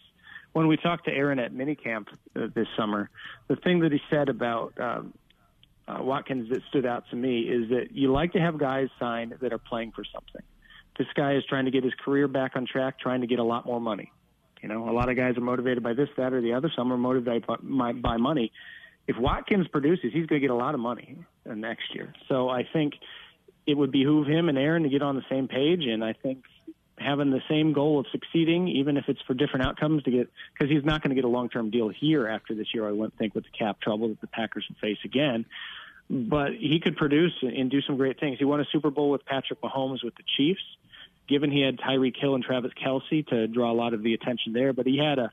[0.54, 3.10] When we talked to Aaron at minicamp uh, this summer,
[3.48, 5.14] the thing that he said about um,
[5.88, 9.36] uh, Watkins that stood out to me is that you like to have guys sign
[9.42, 10.42] that are playing for something.
[11.00, 13.44] This guy is trying to get his career back on track, trying to get a
[13.44, 14.12] lot more money.
[14.62, 16.70] You know, a lot of guys are motivated by this, that, or the other.
[16.76, 18.52] Some are motivated by, by, by money.
[19.08, 21.18] If Watkins produces, he's going to get a lot of money
[21.50, 22.14] uh, next year.
[22.28, 22.94] So I think
[23.66, 25.86] it would behoove him and Aaron to get on the same page.
[25.86, 26.44] And I think
[26.98, 30.70] having the same goal of succeeding, even if it's for different outcomes, to get because
[30.70, 32.88] he's not going to get a long term deal here after this year.
[32.88, 35.46] I wouldn't think with the cap trouble that the Packers would face again.
[36.10, 38.40] But he could produce and do some great things.
[38.40, 40.64] He won a Super Bowl with Patrick Mahomes with the Chiefs.
[41.30, 44.54] Given he had Tyreek Hill and Travis Kelce to draw a lot of the attention
[44.54, 45.32] there, but he had a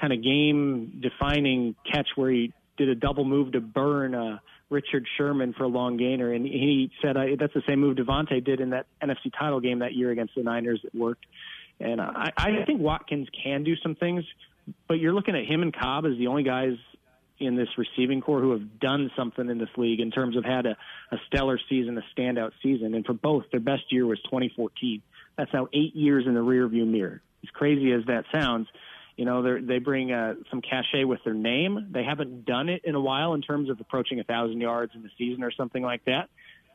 [0.00, 4.38] kind of game defining catch where he did a double move to burn uh,
[4.70, 8.42] Richard Sherman for a long gainer, and he said I, that's the same move Davante
[8.44, 10.80] did in that NFC title game that year against the Niners.
[10.82, 11.26] It worked,
[11.78, 14.24] and I, I think Watkins can do some things,
[14.88, 16.74] but you're looking at him and Cobb as the only guys
[17.38, 20.66] in this receiving corps who have done something in this league in terms of had
[20.66, 20.76] a,
[21.10, 25.02] a stellar season, a standout season, and for both, their best year was 2014.
[25.36, 27.20] That's now eight years in the rearview mirror.
[27.42, 28.68] As crazy as that sounds,
[29.16, 31.88] you know, they bring uh, some cachet with their name.
[31.92, 35.02] They haven't done it in a while in terms of approaching a thousand yards in
[35.02, 36.28] the season or something like that.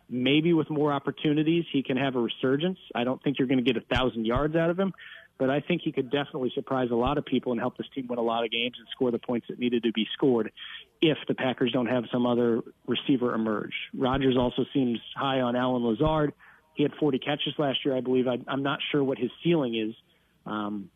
[0.09, 2.79] Maybe with more opportunities, he can have a resurgence.
[2.95, 4.93] I don't think you're going to get a thousand yards out of him,
[5.39, 8.07] but I think he could definitely surprise a lot of people and help this team
[8.07, 10.51] win a lot of games and score the points that needed to be scored
[11.01, 13.73] if the Packers don't have some other receiver emerge.
[13.97, 16.33] Rodgers also seems high on Allen Lazard.
[16.75, 18.27] He had 40 catches last year, I believe.
[18.27, 19.95] I, am not sure what his ceiling is.
[20.45, 20.89] Um,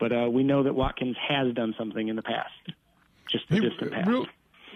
[0.00, 2.50] but uh, we know that Watkins has done something in the past,
[3.30, 4.08] just the hey, distant past.
[4.08, 4.26] Real,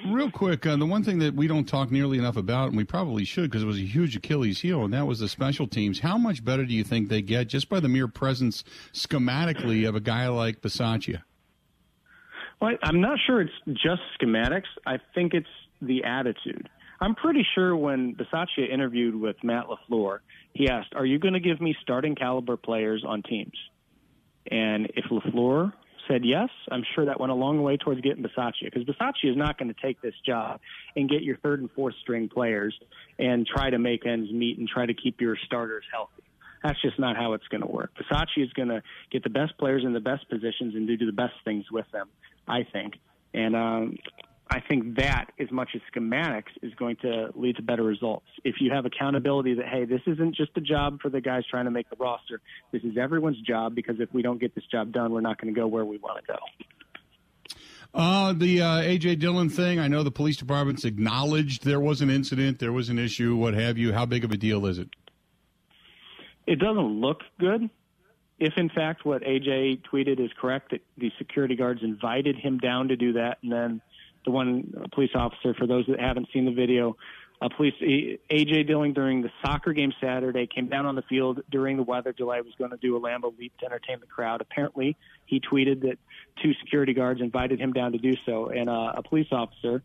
[0.07, 2.85] real quick, uh, the one thing that we don't talk nearly enough about, and we
[2.85, 6.01] probably should because it was a huge Achilles heel, and that was the special teams.
[6.01, 9.95] How much better do you think they get just by the mere presence schematically of
[9.95, 11.23] a guy like Bisaccia?
[12.61, 14.67] Well, I'm not sure it's just schematics.
[14.87, 15.47] I think it's
[15.81, 16.69] the attitude.
[17.01, 20.19] I'm pretty sure when Bisaccia interviewed with Matt LaFleur,
[20.53, 23.57] he asked, Are you going to give me starting caliber players on teams?
[24.51, 25.73] And if LaFleur
[26.09, 29.37] said yes, I'm sure that went a long way towards getting Bisaccia because Bisaccia is
[29.37, 30.61] not going to take this job
[30.97, 32.75] and get your third and fourth string players
[33.19, 36.23] and try to make ends meet and try to keep your starters healthy.
[36.63, 37.93] That's just not how it's going to work.
[37.95, 41.13] Bisaccia is going to get the best players in the best positions and do the
[41.13, 42.09] best things with them,
[42.49, 42.95] I think.
[43.33, 43.99] And um,
[44.51, 48.27] I think that, as much as schematics, is going to lead to better results.
[48.45, 51.67] If you have accountability that, hey, this isn't just a job for the guys trying
[51.67, 52.41] to make the roster,
[52.73, 55.53] this is everyone's job because if we don't get this job done, we're not going
[55.53, 56.39] to go where we want to go.
[57.93, 59.17] Uh, the uh, A.J.
[59.17, 62.99] Dillon thing, I know the police department's acknowledged there was an incident, there was an
[62.99, 63.93] issue, what have you.
[63.93, 64.89] How big of a deal is it?
[66.47, 67.69] It doesn't look good.
[68.39, 69.81] If, in fact, what A.J.
[69.91, 73.81] tweeted is correct, that the security guards invited him down to do that and then
[74.29, 75.55] the one police officer.
[75.55, 76.97] For those that haven't seen the video,
[77.41, 81.79] a police AJ Dillon during the soccer game Saturday came down on the field during
[81.79, 84.43] the weather delay was going to do a Lambeau leap to entertain the crowd.
[84.43, 85.99] Apparently, he tweeted that
[86.43, 89.83] two security guards invited him down to do so, and uh, a police officer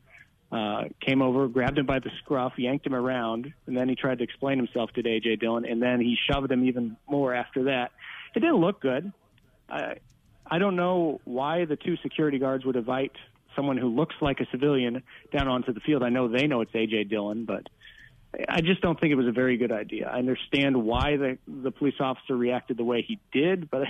[0.52, 4.18] uh, came over, grabbed him by the scruff, yanked him around, and then he tried
[4.18, 7.92] to explain himself to AJ Dillon, and then he shoved him even more after that.
[8.36, 9.14] It didn't look good.
[9.70, 9.96] I
[10.46, 13.14] I don't know why the two security guards would invite
[13.56, 16.04] someone who looks like a civilian down onto the field.
[16.04, 17.68] I know they know it's AJ Dillon, but
[18.50, 20.10] I just don't think it was a very good idea.
[20.10, 23.88] I understand why the the police officer reacted the way he did, but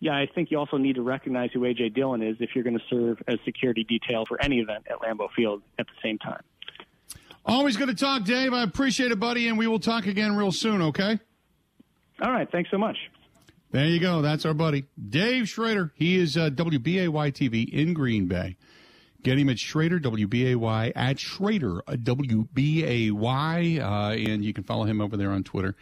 [0.00, 2.78] yeah, I think you also need to recognize who AJ Dillon is if you're going
[2.78, 6.42] to serve as security detail for any event at Lambeau Field at the same time.
[7.44, 8.52] Always good to talk, Dave.
[8.52, 10.82] I appreciate it, buddy, and we will talk again real soon.
[10.82, 11.18] Okay.
[12.22, 12.50] All right.
[12.50, 12.96] Thanks so much.
[13.72, 14.20] There you go.
[14.20, 15.92] That's our buddy, Dave Schroeder.
[15.94, 18.56] He is uh, WBAY TV in Green Bay.
[19.22, 25.00] Get him at Schroeder, W-B-A-Y, at Schroeder, uh, W-B-A-Y, uh, and you can follow him
[25.00, 25.76] over there on Twitter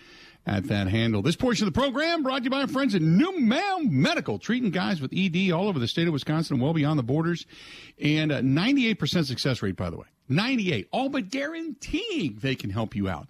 [0.45, 1.23] at that handle.
[1.23, 4.71] This portion of the program brought to you by our friends at NuMale Medical, treating
[4.71, 7.47] guys with ED all over the state of Wisconsin and well beyond the borders.
[8.03, 10.07] And 98% success rate, by the way.
[10.29, 13.29] 98, all but guaranteeing they can help you out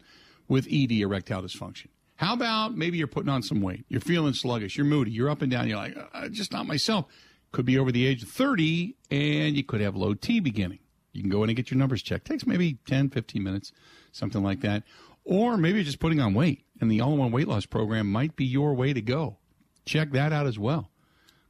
[0.48, 1.88] with ED, erectile dysfunction.
[2.16, 3.84] How about maybe you're putting on some weight?
[3.88, 4.76] You're feeling sluggish.
[4.76, 5.12] You're moody.
[5.12, 5.68] You're up and down.
[5.68, 7.06] You're like, uh, just not myself
[7.52, 10.80] could be over the age of 30, and you could have low T beginning.
[11.12, 12.26] You can go in and get your numbers checked.
[12.26, 13.72] Takes maybe 10, 15 minutes,
[14.12, 14.84] something like that.
[15.24, 18.36] Or maybe just putting on weight, and the all in one weight loss program might
[18.36, 19.38] be your way to go.
[19.84, 20.90] Check that out as well.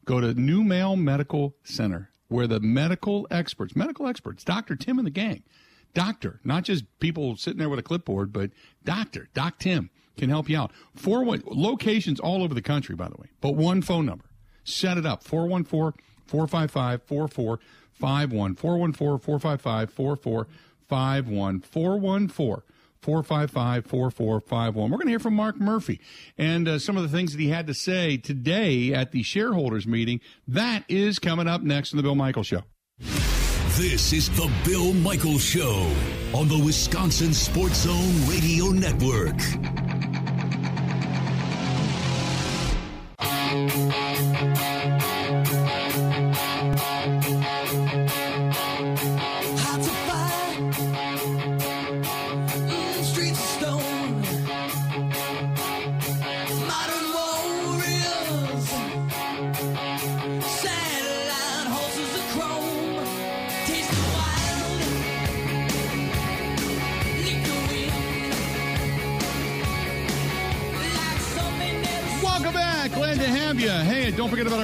[0.04, 4.74] Go to NuMale Medical Center, where the medical experts, medical experts, Dr.
[4.74, 5.42] Tim and the gang,
[5.94, 8.50] doctor, not just people sitting there with a clipboard, but
[8.84, 10.72] doctor, Doc Tim can help you out.
[10.94, 14.24] Four locations all over the country, by the way, but one phone number
[14.68, 18.54] Set it up 414 455 4451.
[18.54, 21.60] 414 455 4451.
[21.60, 22.62] 414
[23.00, 24.90] 455 4451.
[24.90, 26.00] We're going to hear from Mark Murphy
[26.36, 29.86] and uh, some of the things that he had to say today at the shareholders
[29.86, 30.20] meeting.
[30.46, 32.62] That is coming up next on The Bill Michaels Show.
[33.78, 35.90] This is The Bill Michaels Show
[36.34, 39.38] on the Wisconsin Sports Zone Radio Network.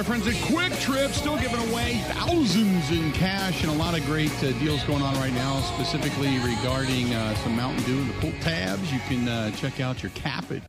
[0.05, 4.31] Friends at Kwik Trip, still giving away thousands in cash and a lot of great
[4.43, 8.31] uh, deals going on right now, specifically regarding uh, some Mountain Dew and the pull
[8.41, 8.93] tabs.
[8.93, 10.61] You can uh, check out your cap at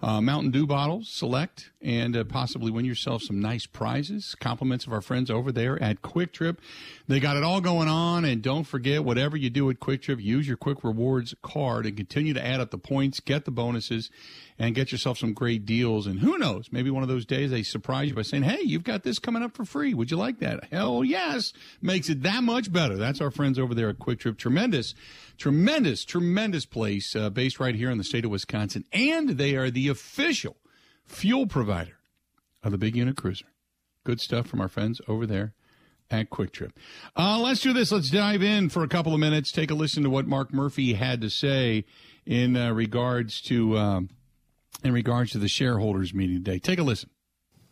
[0.00, 4.36] uh, Mountain Dew bottles, select, and uh, possibly win yourself some nice prizes.
[4.36, 6.60] Compliments of our friends over there at Kwik Trip.
[7.08, 10.20] They got it all going on, and don't forget, whatever you do at Kwik Trip,
[10.20, 14.08] use your Kwik Rewards card and continue to add up the points, get the bonuses,
[14.58, 16.06] and get yourself some great deals.
[16.06, 18.84] And who knows, maybe one of those days they surprise you by saying, hey, you've
[18.84, 19.94] got this coming up for free.
[19.94, 20.64] Would you like that?
[20.72, 21.52] Hell yes.
[21.80, 22.96] Makes it that much better.
[22.96, 24.36] That's our friends over there at Kwik Trip.
[24.36, 24.94] Tremendous,
[25.36, 28.84] tremendous, tremendous place uh, based right here in the state of Wisconsin.
[28.92, 30.56] And they are the official
[31.04, 31.98] fuel provider
[32.62, 33.46] of the Big Unit Cruiser.
[34.04, 35.54] Good stuff from our friends over there
[36.10, 36.72] at Kwik Trip.
[37.16, 37.92] Uh, let's do this.
[37.92, 39.52] Let's dive in for a couple of minutes.
[39.52, 41.84] Take a listen to what Mark Murphy had to say
[42.26, 44.08] in uh, regards to um,
[44.84, 46.58] in regards to the shareholders meeting today.
[46.58, 47.10] Take a listen.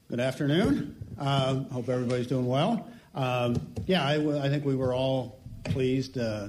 [0.09, 0.97] Good afternoon.
[1.19, 2.88] Uh, hope everybody's doing well.
[3.14, 6.49] Um, yeah, I, think we were all pleased uh,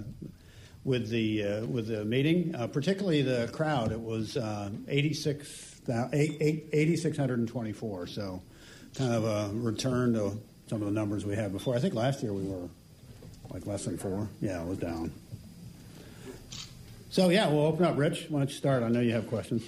[0.83, 3.91] with the uh, with the meeting, uh, particularly the crowd.
[3.91, 8.41] It was uh, 86, 8,624, so
[8.95, 11.75] kind of a return to some of the numbers we had before.
[11.75, 12.67] I think last year we were
[13.49, 14.27] like less than four.
[14.41, 15.11] Yeah, it was down.
[17.09, 17.97] So yeah, we'll open up.
[17.97, 18.83] Rich, why don't you start?
[18.83, 19.63] I know you have questions.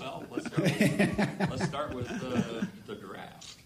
[0.00, 1.18] Well, let's start with,
[1.50, 3.56] let's start with the, the draft.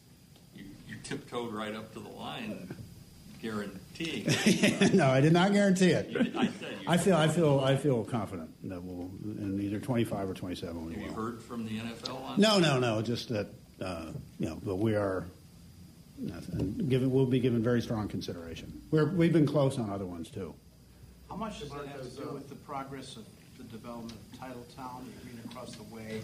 [0.55, 2.75] You, you tiptoed right up to the line,
[3.41, 4.25] guaranteeing.
[4.27, 4.95] it.
[4.95, 6.11] no, I did not guarantee it.
[6.11, 9.61] You did- I said you- I feel, I feel, I feel confident that we'll in
[9.63, 10.87] either 25 or 27.
[10.87, 11.15] We Have you will.
[11.15, 12.41] heard from the NFL on?
[12.41, 13.01] No, no, no.
[13.03, 13.47] Just that,
[13.81, 15.25] uh, you know, but we are.
[16.53, 18.83] And given, we'll be given very strong consideration.
[18.91, 20.53] We're, we've been close on other ones too.
[21.31, 23.25] How much does that have to do with the progress of
[23.59, 26.23] the development of Titletown, the green across the way?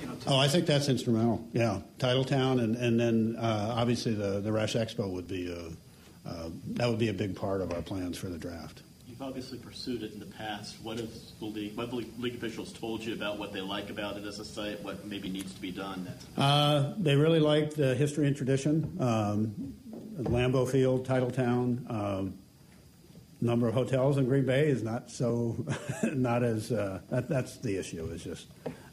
[0.00, 1.46] You know, Oh, I think that's instrumental.
[1.52, 6.48] Yeah, Titletown, and and then uh, obviously the the Resch Expo would be a, uh,
[6.74, 8.82] that would be a big part of our plans for the draft.
[9.08, 10.76] You've obviously pursued it in the past.
[10.82, 13.90] What have the league, what have league league officials told you about what they like
[13.90, 14.82] about it as a site?
[14.82, 16.08] What maybe needs to be done?
[16.36, 18.96] Uh, they really like the history and tradition.
[19.00, 19.74] Um,
[20.18, 22.34] Lambeau Field, Titletown, um,
[23.42, 25.66] number of hotels in Green Bay is not so,
[26.04, 26.72] not as.
[26.72, 28.06] Uh, that, that's the issue.
[28.06, 28.46] Is just,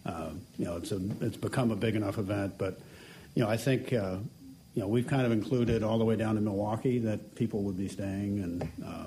[0.06, 2.58] uh, you know, it's a, it's become a big enough event.
[2.58, 2.80] But,
[3.36, 4.18] you know, I think, uh,
[4.74, 7.78] you know, we've kind of included all the way down to Milwaukee that people would
[7.78, 9.06] be staying, and uh,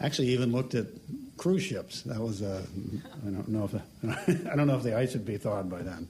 [0.00, 0.86] actually even looked at
[1.36, 2.02] cruise ships.
[2.02, 2.62] That was, uh,
[3.26, 6.08] I don't know if, I don't know if the ice would be thawed by then.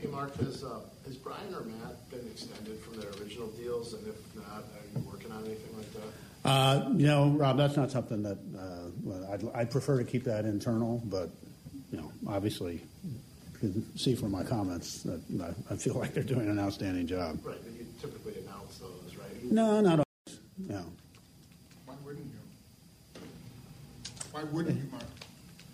[0.00, 3.94] Hey, Mark, has, uh, has Brian or Matt been extended from their original deals?
[3.94, 6.31] And if not, are you working on anything like that?
[6.44, 10.24] Uh, you know, Rob, that's not something that uh, well, I'd, I'd prefer to keep
[10.24, 11.30] that internal, but
[11.92, 16.24] you know, obviously, you can see from my comments that I, I feel like they're
[16.24, 17.38] doing an outstanding job.
[17.44, 19.44] Right, but you typically announce those, right?
[19.44, 20.40] No, not always.
[20.58, 20.84] No.
[21.86, 23.20] Why wouldn't you?
[24.32, 25.04] Why wouldn't you, Mark?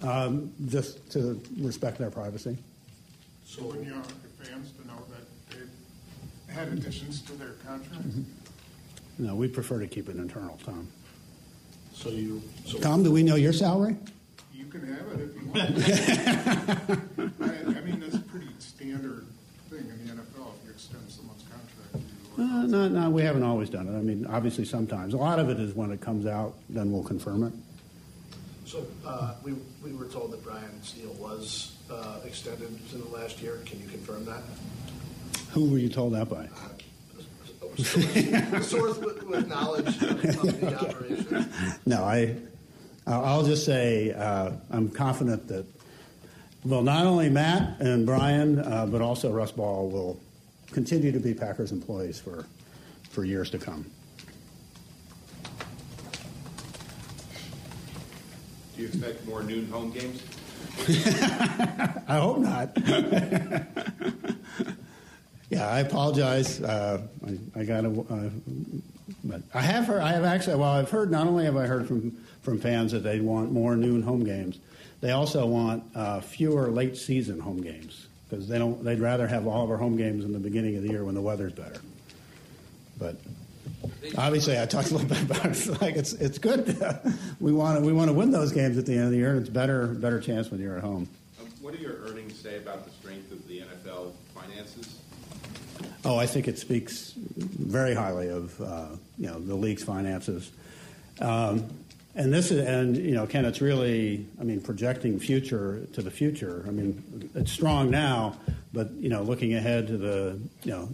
[0.03, 2.57] Um, just to respect their privacy.
[3.47, 8.05] So wouldn't you want your fans to know that they've had additions to their contract?
[9.19, 10.89] No, we prefer to keep it internal, Tom.
[11.93, 13.97] So you, so Tom, do we know your salary?
[14.55, 17.41] You can have it if you want.
[17.41, 19.27] I, I mean, that's a pretty standard
[19.71, 20.53] thing in the NFL.
[20.61, 23.99] If you extend someone's contract, you Uh, no, no, we haven't always done it.
[23.99, 25.15] I mean, obviously, sometimes.
[25.15, 27.53] A lot of it is when it comes out, then we'll confirm it.
[28.65, 33.41] so uh, we, we were told that Brian's deal was uh, extended in the last
[33.43, 33.59] year.
[33.67, 34.43] Can you confirm that?
[35.53, 36.49] Who were you told that by?
[37.79, 37.83] A
[38.63, 41.47] source with, with knowledge of company operations.
[41.87, 42.35] No, I,
[43.07, 45.65] I'll I'll just say uh, I'm confident that,
[46.65, 50.19] well, not only Matt and Brian, uh, but also Russ Ball will
[50.73, 52.47] continue to be Packers employees for,
[53.11, 53.89] for years to come.
[58.75, 60.21] Do you expect more noon home games?
[62.09, 62.77] I hope not.
[65.51, 66.63] Yeah, I apologize.
[66.63, 68.31] Uh, I, I got to, uh,
[69.25, 70.03] but I have heard.
[70.03, 70.57] I have actually.
[70.57, 71.11] Well, I've heard.
[71.11, 72.11] Not only have I heard from
[72.43, 74.59] from fans that they want more noon home games,
[75.01, 78.85] they also want uh, fewer late season home games because they don't.
[78.85, 81.15] They'd rather have all of our home games in the beginning of the year when
[81.15, 81.81] the weather's better.
[82.99, 83.17] But
[84.19, 85.51] obviously, I talked a little bit about it.
[85.51, 86.67] It's like it's it's good.
[87.41, 89.37] we want to we want to win those games at the end of the year,
[89.37, 91.09] it's better better chance when you're at home.
[91.41, 94.98] Um, what do your earnings say about the strength of the NFL finances?
[96.05, 98.89] Oh, I think it speaks very highly of uh,
[99.19, 100.51] you know the league's finances,
[101.21, 101.67] um,
[102.15, 106.11] and this is and you know Ken, it's really I mean projecting future to the
[106.11, 106.65] future.
[106.69, 108.37] I mean it's strong now,
[108.73, 110.89] but you know looking ahead to the you know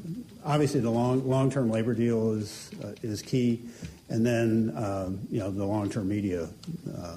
[0.45, 3.61] obviously the long long term labor deal is uh, is key,
[4.09, 6.49] and then um, you know the long term media
[6.97, 7.17] uh,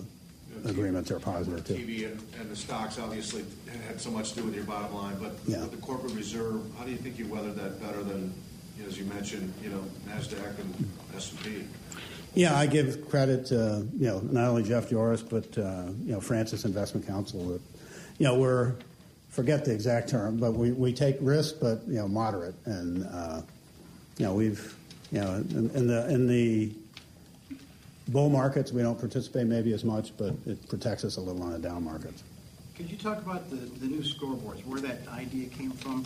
[0.70, 1.76] agreements are positive too.
[1.76, 3.44] TV and, and the stocks obviously
[3.88, 5.62] had so much to do with your bottom line, but Yeah.
[5.62, 8.34] with the corporate reserve, how do you think you weathered that better than,
[8.78, 11.64] you know, as you mentioned, you know, Nasdaq and S and P?
[12.34, 16.20] Yeah, I give credit to you know not only Jeff Joris but uh, you know
[16.22, 17.48] Francis Investment Council.
[17.48, 17.62] That,
[18.20, 18.76] you know we're
[19.30, 23.42] forget the exact term, but we, we take risk, but you know moderate, and uh,
[24.18, 24.76] you know we've
[25.12, 26.72] you know in, in the in the
[28.08, 31.52] bull markets we don't participate maybe as much, but it protects us a little on
[31.52, 32.24] the down markets.
[32.76, 36.06] Could you talk about the, the new scoreboards, where that idea came from?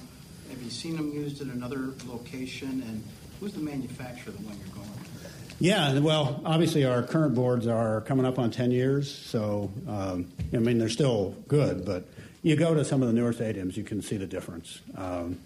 [0.50, 2.84] Have you seen them used in another location?
[2.88, 3.04] And
[3.40, 5.56] who's the manufacturer the one you're going with?
[5.60, 10.58] Yeah, well, obviously our current boards are coming up on 10 years, so um, I
[10.58, 12.08] mean they're still good, but
[12.42, 14.82] you go to some of the newer stadiums, you can see the difference.
[14.98, 15.40] Um,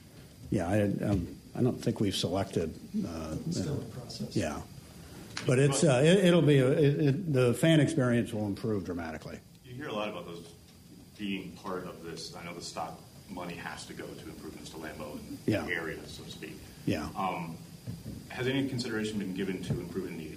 [0.51, 2.73] yeah, I, um, I don't think we've selected.
[3.05, 4.35] Uh, Still in process.
[4.35, 4.61] Yeah,
[5.45, 9.39] but it's uh, it, it'll be a, it, it, the fan experience will improve dramatically.
[9.63, 10.45] You hear a lot about those
[11.17, 12.35] being part of this.
[12.35, 15.61] I know the stock money has to go to improvements to Lambeau and Yeah.
[15.61, 16.57] the area, so to speak.
[16.85, 17.07] Yeah.
[17.17, 17.57] Um,
[18.29, 20.31] has any consideration been given to improving the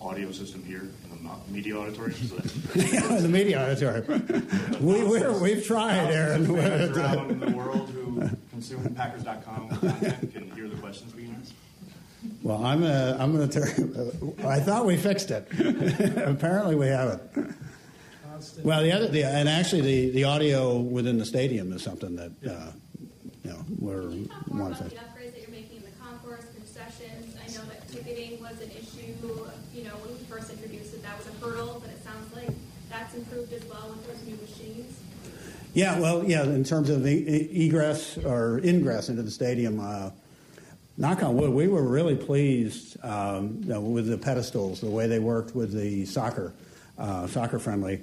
[0.00, 2.18] audio system here in the media auditorium?
[2.26, 4.48] So that the media auditorium.
[4.80, 6.50] we we're, we've tried, Aaron.
[6.50, 11.52] around the world who consume Packers.com content can hear the questions being asked?
[12.42, 13.60] Well, I'm uh, I'm going to.
[13.60, 14.34] turn.
[14.46, 15.46] I thought we fixed it.
[16.16, 17.22] Apparently, we haven't.
[18.64, 22.32] Well, the other, the, and actually, the, the audio within the stadium is something that
[22.48, 22.72] uh,
[23.44, 24.10] you know we're
[24.48, 27.36] More about the upgrades that you're making in the concourse, concessions.
[27.36, 29.14] I know that ticketing was an issue,
[29.74, 32.50] you know, when we first introduced it, that was a hurdle, but it sounds like
[32.90, 34.98] that's improved as well with those new machines.
[35.74, 36.42] Yeah, well, yeah.
[36.42, 40.10] In terms of e- egress or ingress into the stadium, uh,
[41.02, 45.08] knock on wood, we were really pleased um, you know, with the pedestals, the way
[45.08, 46.54] they worked with the soccer,
[46.96, 48.00] uh, soccer friendly.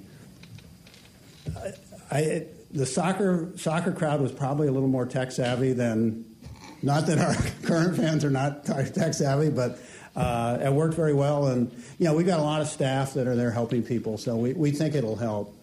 [1.56, 1.72] I,
[2.10, 6.26] I, the soccer soccer crowd was probably a little more tech savvy than,
[6.82, 7.34] not that our
[7.66, 9.78] current fans are not tech savvy, but
[10.14, 11.46] uh, it worked very well.
[11.46, 14.36] And you know, we've got a lot of staff that are there helping people, so
[14.36, 15.56] we, we think it'll help.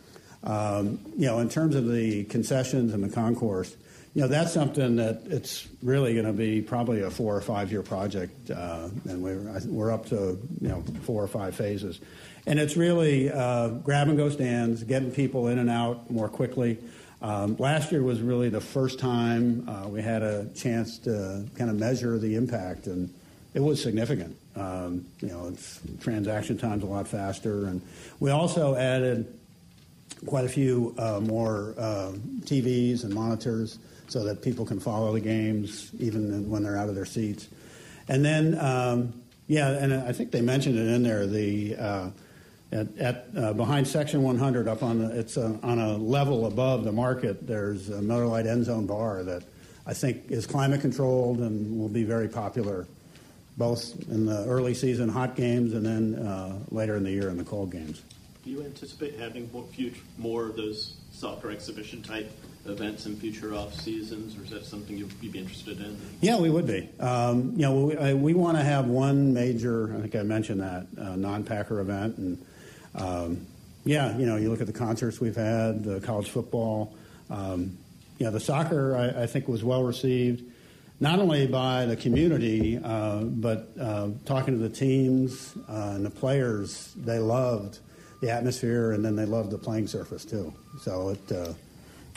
[0.44, 3.76] Um, you know, in terms of the concessions and the concourse,
[4.18, 7.72] you know, that's something that it's really going to be probably a four or five
[7.72, 12.00] year project, uh, and we're we're up to you know four or five phases,
[12.48, 16.80] and it's really uh, grab and go stands, getting people in and out more quickly.
[17.22, 21.70] Um, last year was really the first time uh, we had a chance to kind
[21.70, 23.14] of measure the impact, and
[23.54, 24.36] it was significant.
[24.56, 27.84] Um, you know, it's, transaction times a lot faster, and
[28.20, 29.32] we also added
[30.26, 32.14] quite a few uh, more uh,
[32.46, 33.78] TVs and monitors
[34.08, 37.48] so that people can follow the games even when they're out of their seats.
[38.08, 39.14] And then, um,
[39.48, 41.28] yeah, and I think they mentioned it in there.
[41.28, 42.10] The uh,
[42.72, 46.84] at, at uh, behind section 100, up on the, it's uh on a level above
[46.84, 47.48] the market.
[47.48, 49.44] There's a Miller Lite end zone bar that
[49.86, 52.88] I think is climate controlled and will be very popular,
[53.58, 57.38] both in the early season hot games and then uh, later in the year in
[57.38, 58.04] the cold games.
[58.44, 62.30] Do you anticipate having more, future, more of those soccer exhibition type
[62.70, 65.98] events in future off seasons, or is that something you'd be interested in?
[66.22, 66.90] Yeah, we would be.
[67.00, 69.96] Um, you know, we, I, we want to have one major.
[69.96, 72.46] I think I mentioned that uh, non-Packer event, and
[72.96, 73.46] um,
[73.86, 76.96] yeah, you know, you look at the concerts we've had, the college football.
[77.30, 77.78] Um,
[78.20, 80.44] you know, the soccer I, I think was well received,
[81.00, 86.10] not only by the community, uh, but uh, talking to the teams uh, and the
[86.10, 86.94] players.
[86.96, 87.80] They loved
[88.22, 90.54] the atmosphere, and then they loved the playing surface too.
[90.82, 91.56] So it.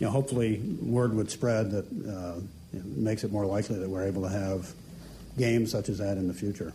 [0.01, 2.41] You know, hopefully word would spread that uh,
[2.73, 4.73] know, makes it more likely that we're able to have
[5.39, 6.73] games such as that in the future.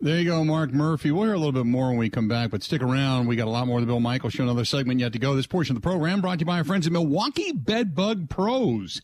[0.00, 1.10] There you go, Mark Murphy.
[1.10, 3.28] We'll hear a little bit more when we come back, but stick around.
[3.28, 5.36] We got a lot more of the Bill Michael Show, another segment yet to go.
[5.36, 8.28] This portion of the program brought to you by our friends at Milwaukee Bed Bug
[8.28, 9.00] Pros.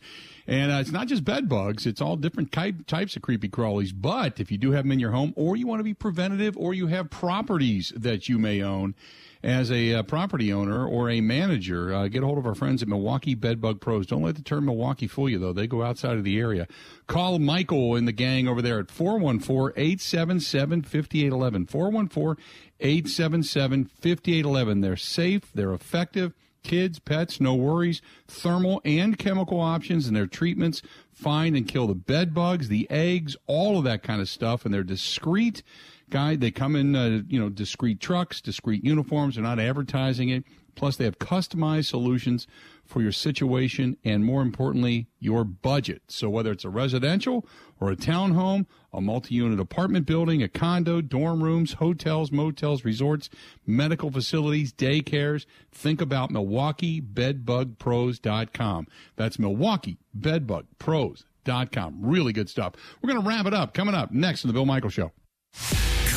[0.49, 3.93] And uh, it's not just bed bugs, it's all different type, types of creepy crawlies.
[3.95, 6.57] But if you do have them in your home, or you want to be preventative,
[6.57, 8.95] or you have properties that you may own,
[9.43, 12.82] as a uh, property owner or a manager, uh, get a hold of our friends
[12.82, 14.07] at Milwaukee Bedbug Pros.
[14.07, 15.53] Don't let the term Milwaukee fool you, though.
[15.53, 16.66] They go outside of the area.
[17.07, 21.66] Call Michael and the gang over there at 414 877 5811.
[21.66, 22.45] 414
[22.80, 24.80] 877 5811.
[24.80, 26.34] They're safe, they're effective.
[26.64, 28.03] Kids, pets, no worries.
[28.26, 30.82] Thermal and chemical options and their treatments
[31.12, 34.64] find and kill the bed bugs, the eggs, all of that kind of stuff.
[34.64, 35.62] And they're discreet
[36.11, 36.37] guy.
[36.37, 39.35] They come in, uh, you know, discreet trucks, discreet uniforms.
[39.35, 40.45] They're not advertising it.
[40.75, 42.47] Plus, they have customized solutions
[42.85, 46.03] for your situation and, more importantly, your budget.
[46.07, 47.45] So, whether it's a residential
[47.81, 53.29] or a townhome, a multi unit apartment building, a condo, dorm rooms, hotels, motels, resorts,
[53.67, 58.87] medical facilities, daycares, think about MilwaukeeBedBugPros.com.
[59.17, 61.97] That's MilwaukeeBedBugPros.com.
[62.01, 62.75] Really good stuff.
[63.03, 63.75] We're going to wrap it up.
[63.75, 65.11] Coming up next on The Bill Michael Show.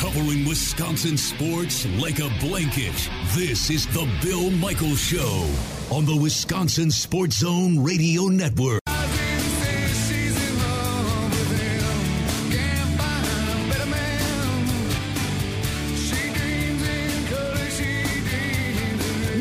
[0.02, 3.08] Covering Wisconsin sports like a blanket.
[3.36, 5.48] This is the Bill Michael Show
[5.92, 8.80] on the Wisconsin Sports Zone Radio Network.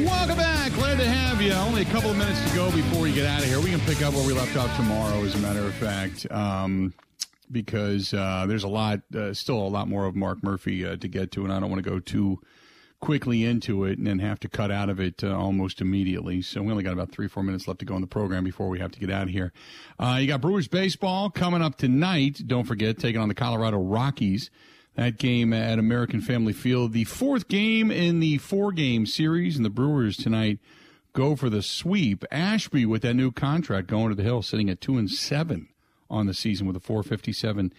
[0.06, 0.74] Welcome back.
[0.74, 1.54] Glad to have you.
[1.54, 3.60] Only a couple of minutes to go before we get out of here.
[3.60, 6.94] We can pick up where we left off tomorrow, as a matter of fact, um,
[7.52, 11.08] because uh, there's a lot, uh, still a lot more of Mark Murphy uh, to
[11.08, 12.40] get to, and I don't want to go too
[13.02, 16.42] quickly into it and then have to cut out of it uh, almost immediately.
[16.42, 18.70] So we only got about three, four minutes left to go in the program before
[18.70, 19.52] we have to get out of here.
[20.00, 22.44] Uh, you got Brewers baseball coming up tonight.
[22.46, 24.50] Don't forget, taking on the Colorado Rockies.
[24.96, 29.66] That game at American Family Field, the fourth game in the four game series, and
[29.66, 30.60] the Brewers tonight
[31.14, 32.26] go for the sweep.
[32.30, 35.71] Ashby with that new contract going to the hill, sitting at two and seven
[36.12, 37.74] on the season with a 457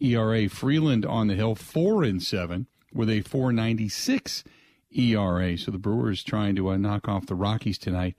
[0.00, 0.48] ERA.
[0.48, 4.44] Freeland on the hill, four and seven with a 496
[4.92, 5.56] ERA.
[5.56, 8.14] So the Brewers trying to uh, knock off the Rockies tonight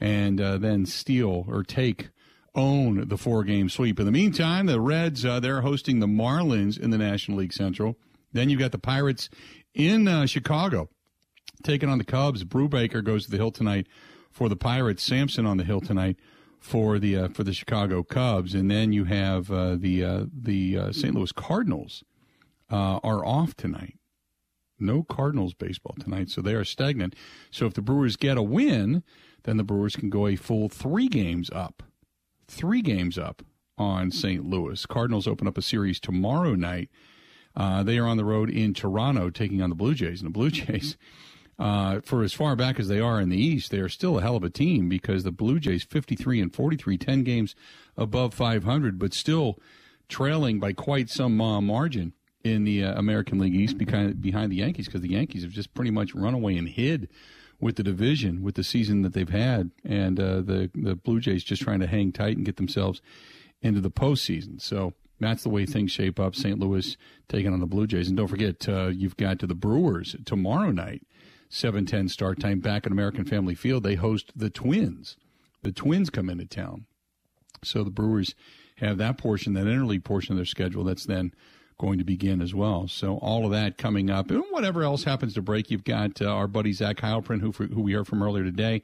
[0.00, 2.10] and uh, then steal or take
[2.54, 3.98] own the four game sweep.
[3.98, 7.96] In the meantime, the Reds uh, they're hosting the Marlins in the National League Central.
[8.32, 9.28] Then you've got the Pirates
[9.74, 10.88] in uh, Chicago
[11.62, 12.44] taking on the Cubs.
[12.44, 13.86] Brubaker goes to the hill tonight
[14.30, 15.02] for the Pirates.
[15.02, 16.16] Sampson on the hill tonight
[16.64, 20.78] for the uh, for the Chicago Cubs, and then you have uh, the uh, the
[20.78, 21.14] uh, St.
[21.14, 22.02] Louis Cardinals
[22.70, 23.98] uh, are off tonight.
[24.78, 27.14] No Cardinals baseball tonight, so they are stagnant.
[27.50, 29.02] So if the Brewers get a win,
[29.42, 31.82] then the Brewers can go a full three games up,
[32.48, 33.42] three games up
[33.76, 34.42] on St.
[34.42, 34.86] Louis.
[34.86, 36.88] Cardinals open up a series tomorrow night.
[37.54, 40.32] Uh, they are on the road in Toronto taking on the Blue Jays, and the
[40.32, 40.96] Blue Jays.
[41.58, 44.22] Uh, for as far back as they are in the East, they are still a
[44.22, 47.54] hell of a team because the Blue Jays 53 and 43, 10 games
[47.96, 49.58] above 500, but still
[50.08, 54.56] trailing by quite some uh, margin in the uh, American League East behind, behind the
[54.56, 57.08] Yankees because the Yankees have just pretty much run away and hid
[57.60, 61.42] with the division with the season that they've had, and uh, the the Blue Jays
[61.42, 63.00] just trying to hang tight and get themselves
[63.62, 64.60] into the postseason.
[64.60, 66.34] So that's the way things shape up.
[66.34, 66.58] St.
[66.58, 66.96] Louis
[67.28, 70.70] taking on the Blue Jays, and don't forget uh, you've got to the Brewers tomorrow
[70.70, 71.06] night.
[71.54, 73.84] 7:10 start time back at American Family Field.
[73.84, 75.16] They host the Twins.
[75.62, 76.86] The Twins come into town.
[77.62, 78.34] So the Brewers
[78.78, 81.32] have that portion, that interleague portion of their schedule that's then
[81.78, 82.88] going to begin as well.
[82.88, 84.30] So all of that coming up.
[84.30, 87.82] And whatever else happens to break, you've got uh, our buddy Zach Heilprin, who, who
[87.82, 88.82] we heard from earlier today.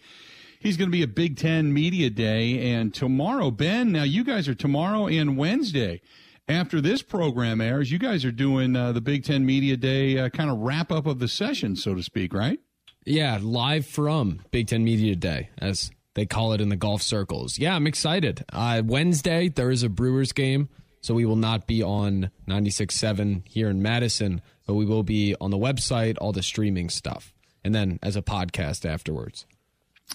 [0.61, 2.73] He's going to be a Big Ten Media Day.
[2.73, 6.03] And tomorrow, Ben, now you guys are tomorrow and Wednesday
[6.51, 10.29] after this program airs, you guys are doing uh, the Big Ten Media Day uh,
[10.29, 12.59] kind of wrap up of the session, so to speak, right?
[13.07, 17.59] Yeah, live from Big Ten Media Day, as they call it in the golf circles.
[17.59, 18.45] Yeah, I'm excited.
[18.53, 20.69] Uh, Wednesday, there is a Brewers game,
[21.01, 25.51] so we will not be on 96.7 here in Madison, but we will be on
[25.51, 27.33] the website, all the streaming stuff,
[27.65, 29.47] and then as a podcast afterwards.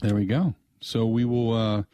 [0.02, 0.54] There we go.
[0.82, 1.86] So we will.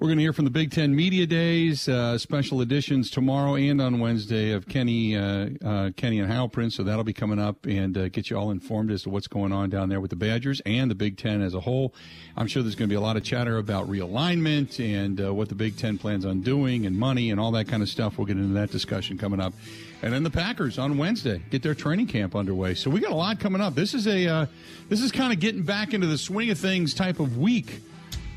[0.00, 3.80] We're going to hear from the Big Ten Media Days, uh, special editions tomorrow and
[3.80, 6.72] on Wednesday of Kenny, uh, uh, Kenny and Heilprin.
[6.72, 9.52] So that'll be coming up and uh, get you all informed as to what's going
[9.52, 11.94] on down there with the Badgers and the Big Ten as a whole.
[12.36, 15.48] I'm sure there's going to be a lot of chatter about realignment and uh, what
[15.48, 18.18] the Big Ten plans on doing and money and all that kind of stuff.
[18.18, 19.54] We'll get into that discussion coming up.
[20.02, 22.74] And then the Packers on Wednesday get their training camp underway.
[22.74, 23.76] So we got a lot coming up.
[23.76, 24.46] This is a uh,
[24.88, 27.80] this is kind of getting back into the swing of things type of week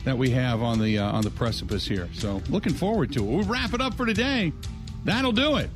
[0.07, 2.07] that we have on the uh, on the precipice here.
[2.13, 3.25] So looking forward to it.
[3.25, 4.53] We'll wrap it up for today.
[5.03, 5.69] That'll do it.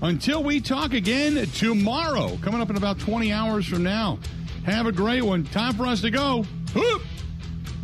[0.00, 4.18] Until we talk again tomorrow, coming up in about 20 hours from now.
[4.64, 5.44] Have a great one.
[5.44, 6.44] Time for us to go.
[6.74, 7.02] Whoop.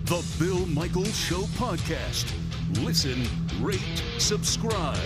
[0.05, 2.33] The Bill Michaels Show podcast.
[2.85, 3.25] Listen,
[3.61, 3.81] rate,
[4.19, 4.99] subscribe.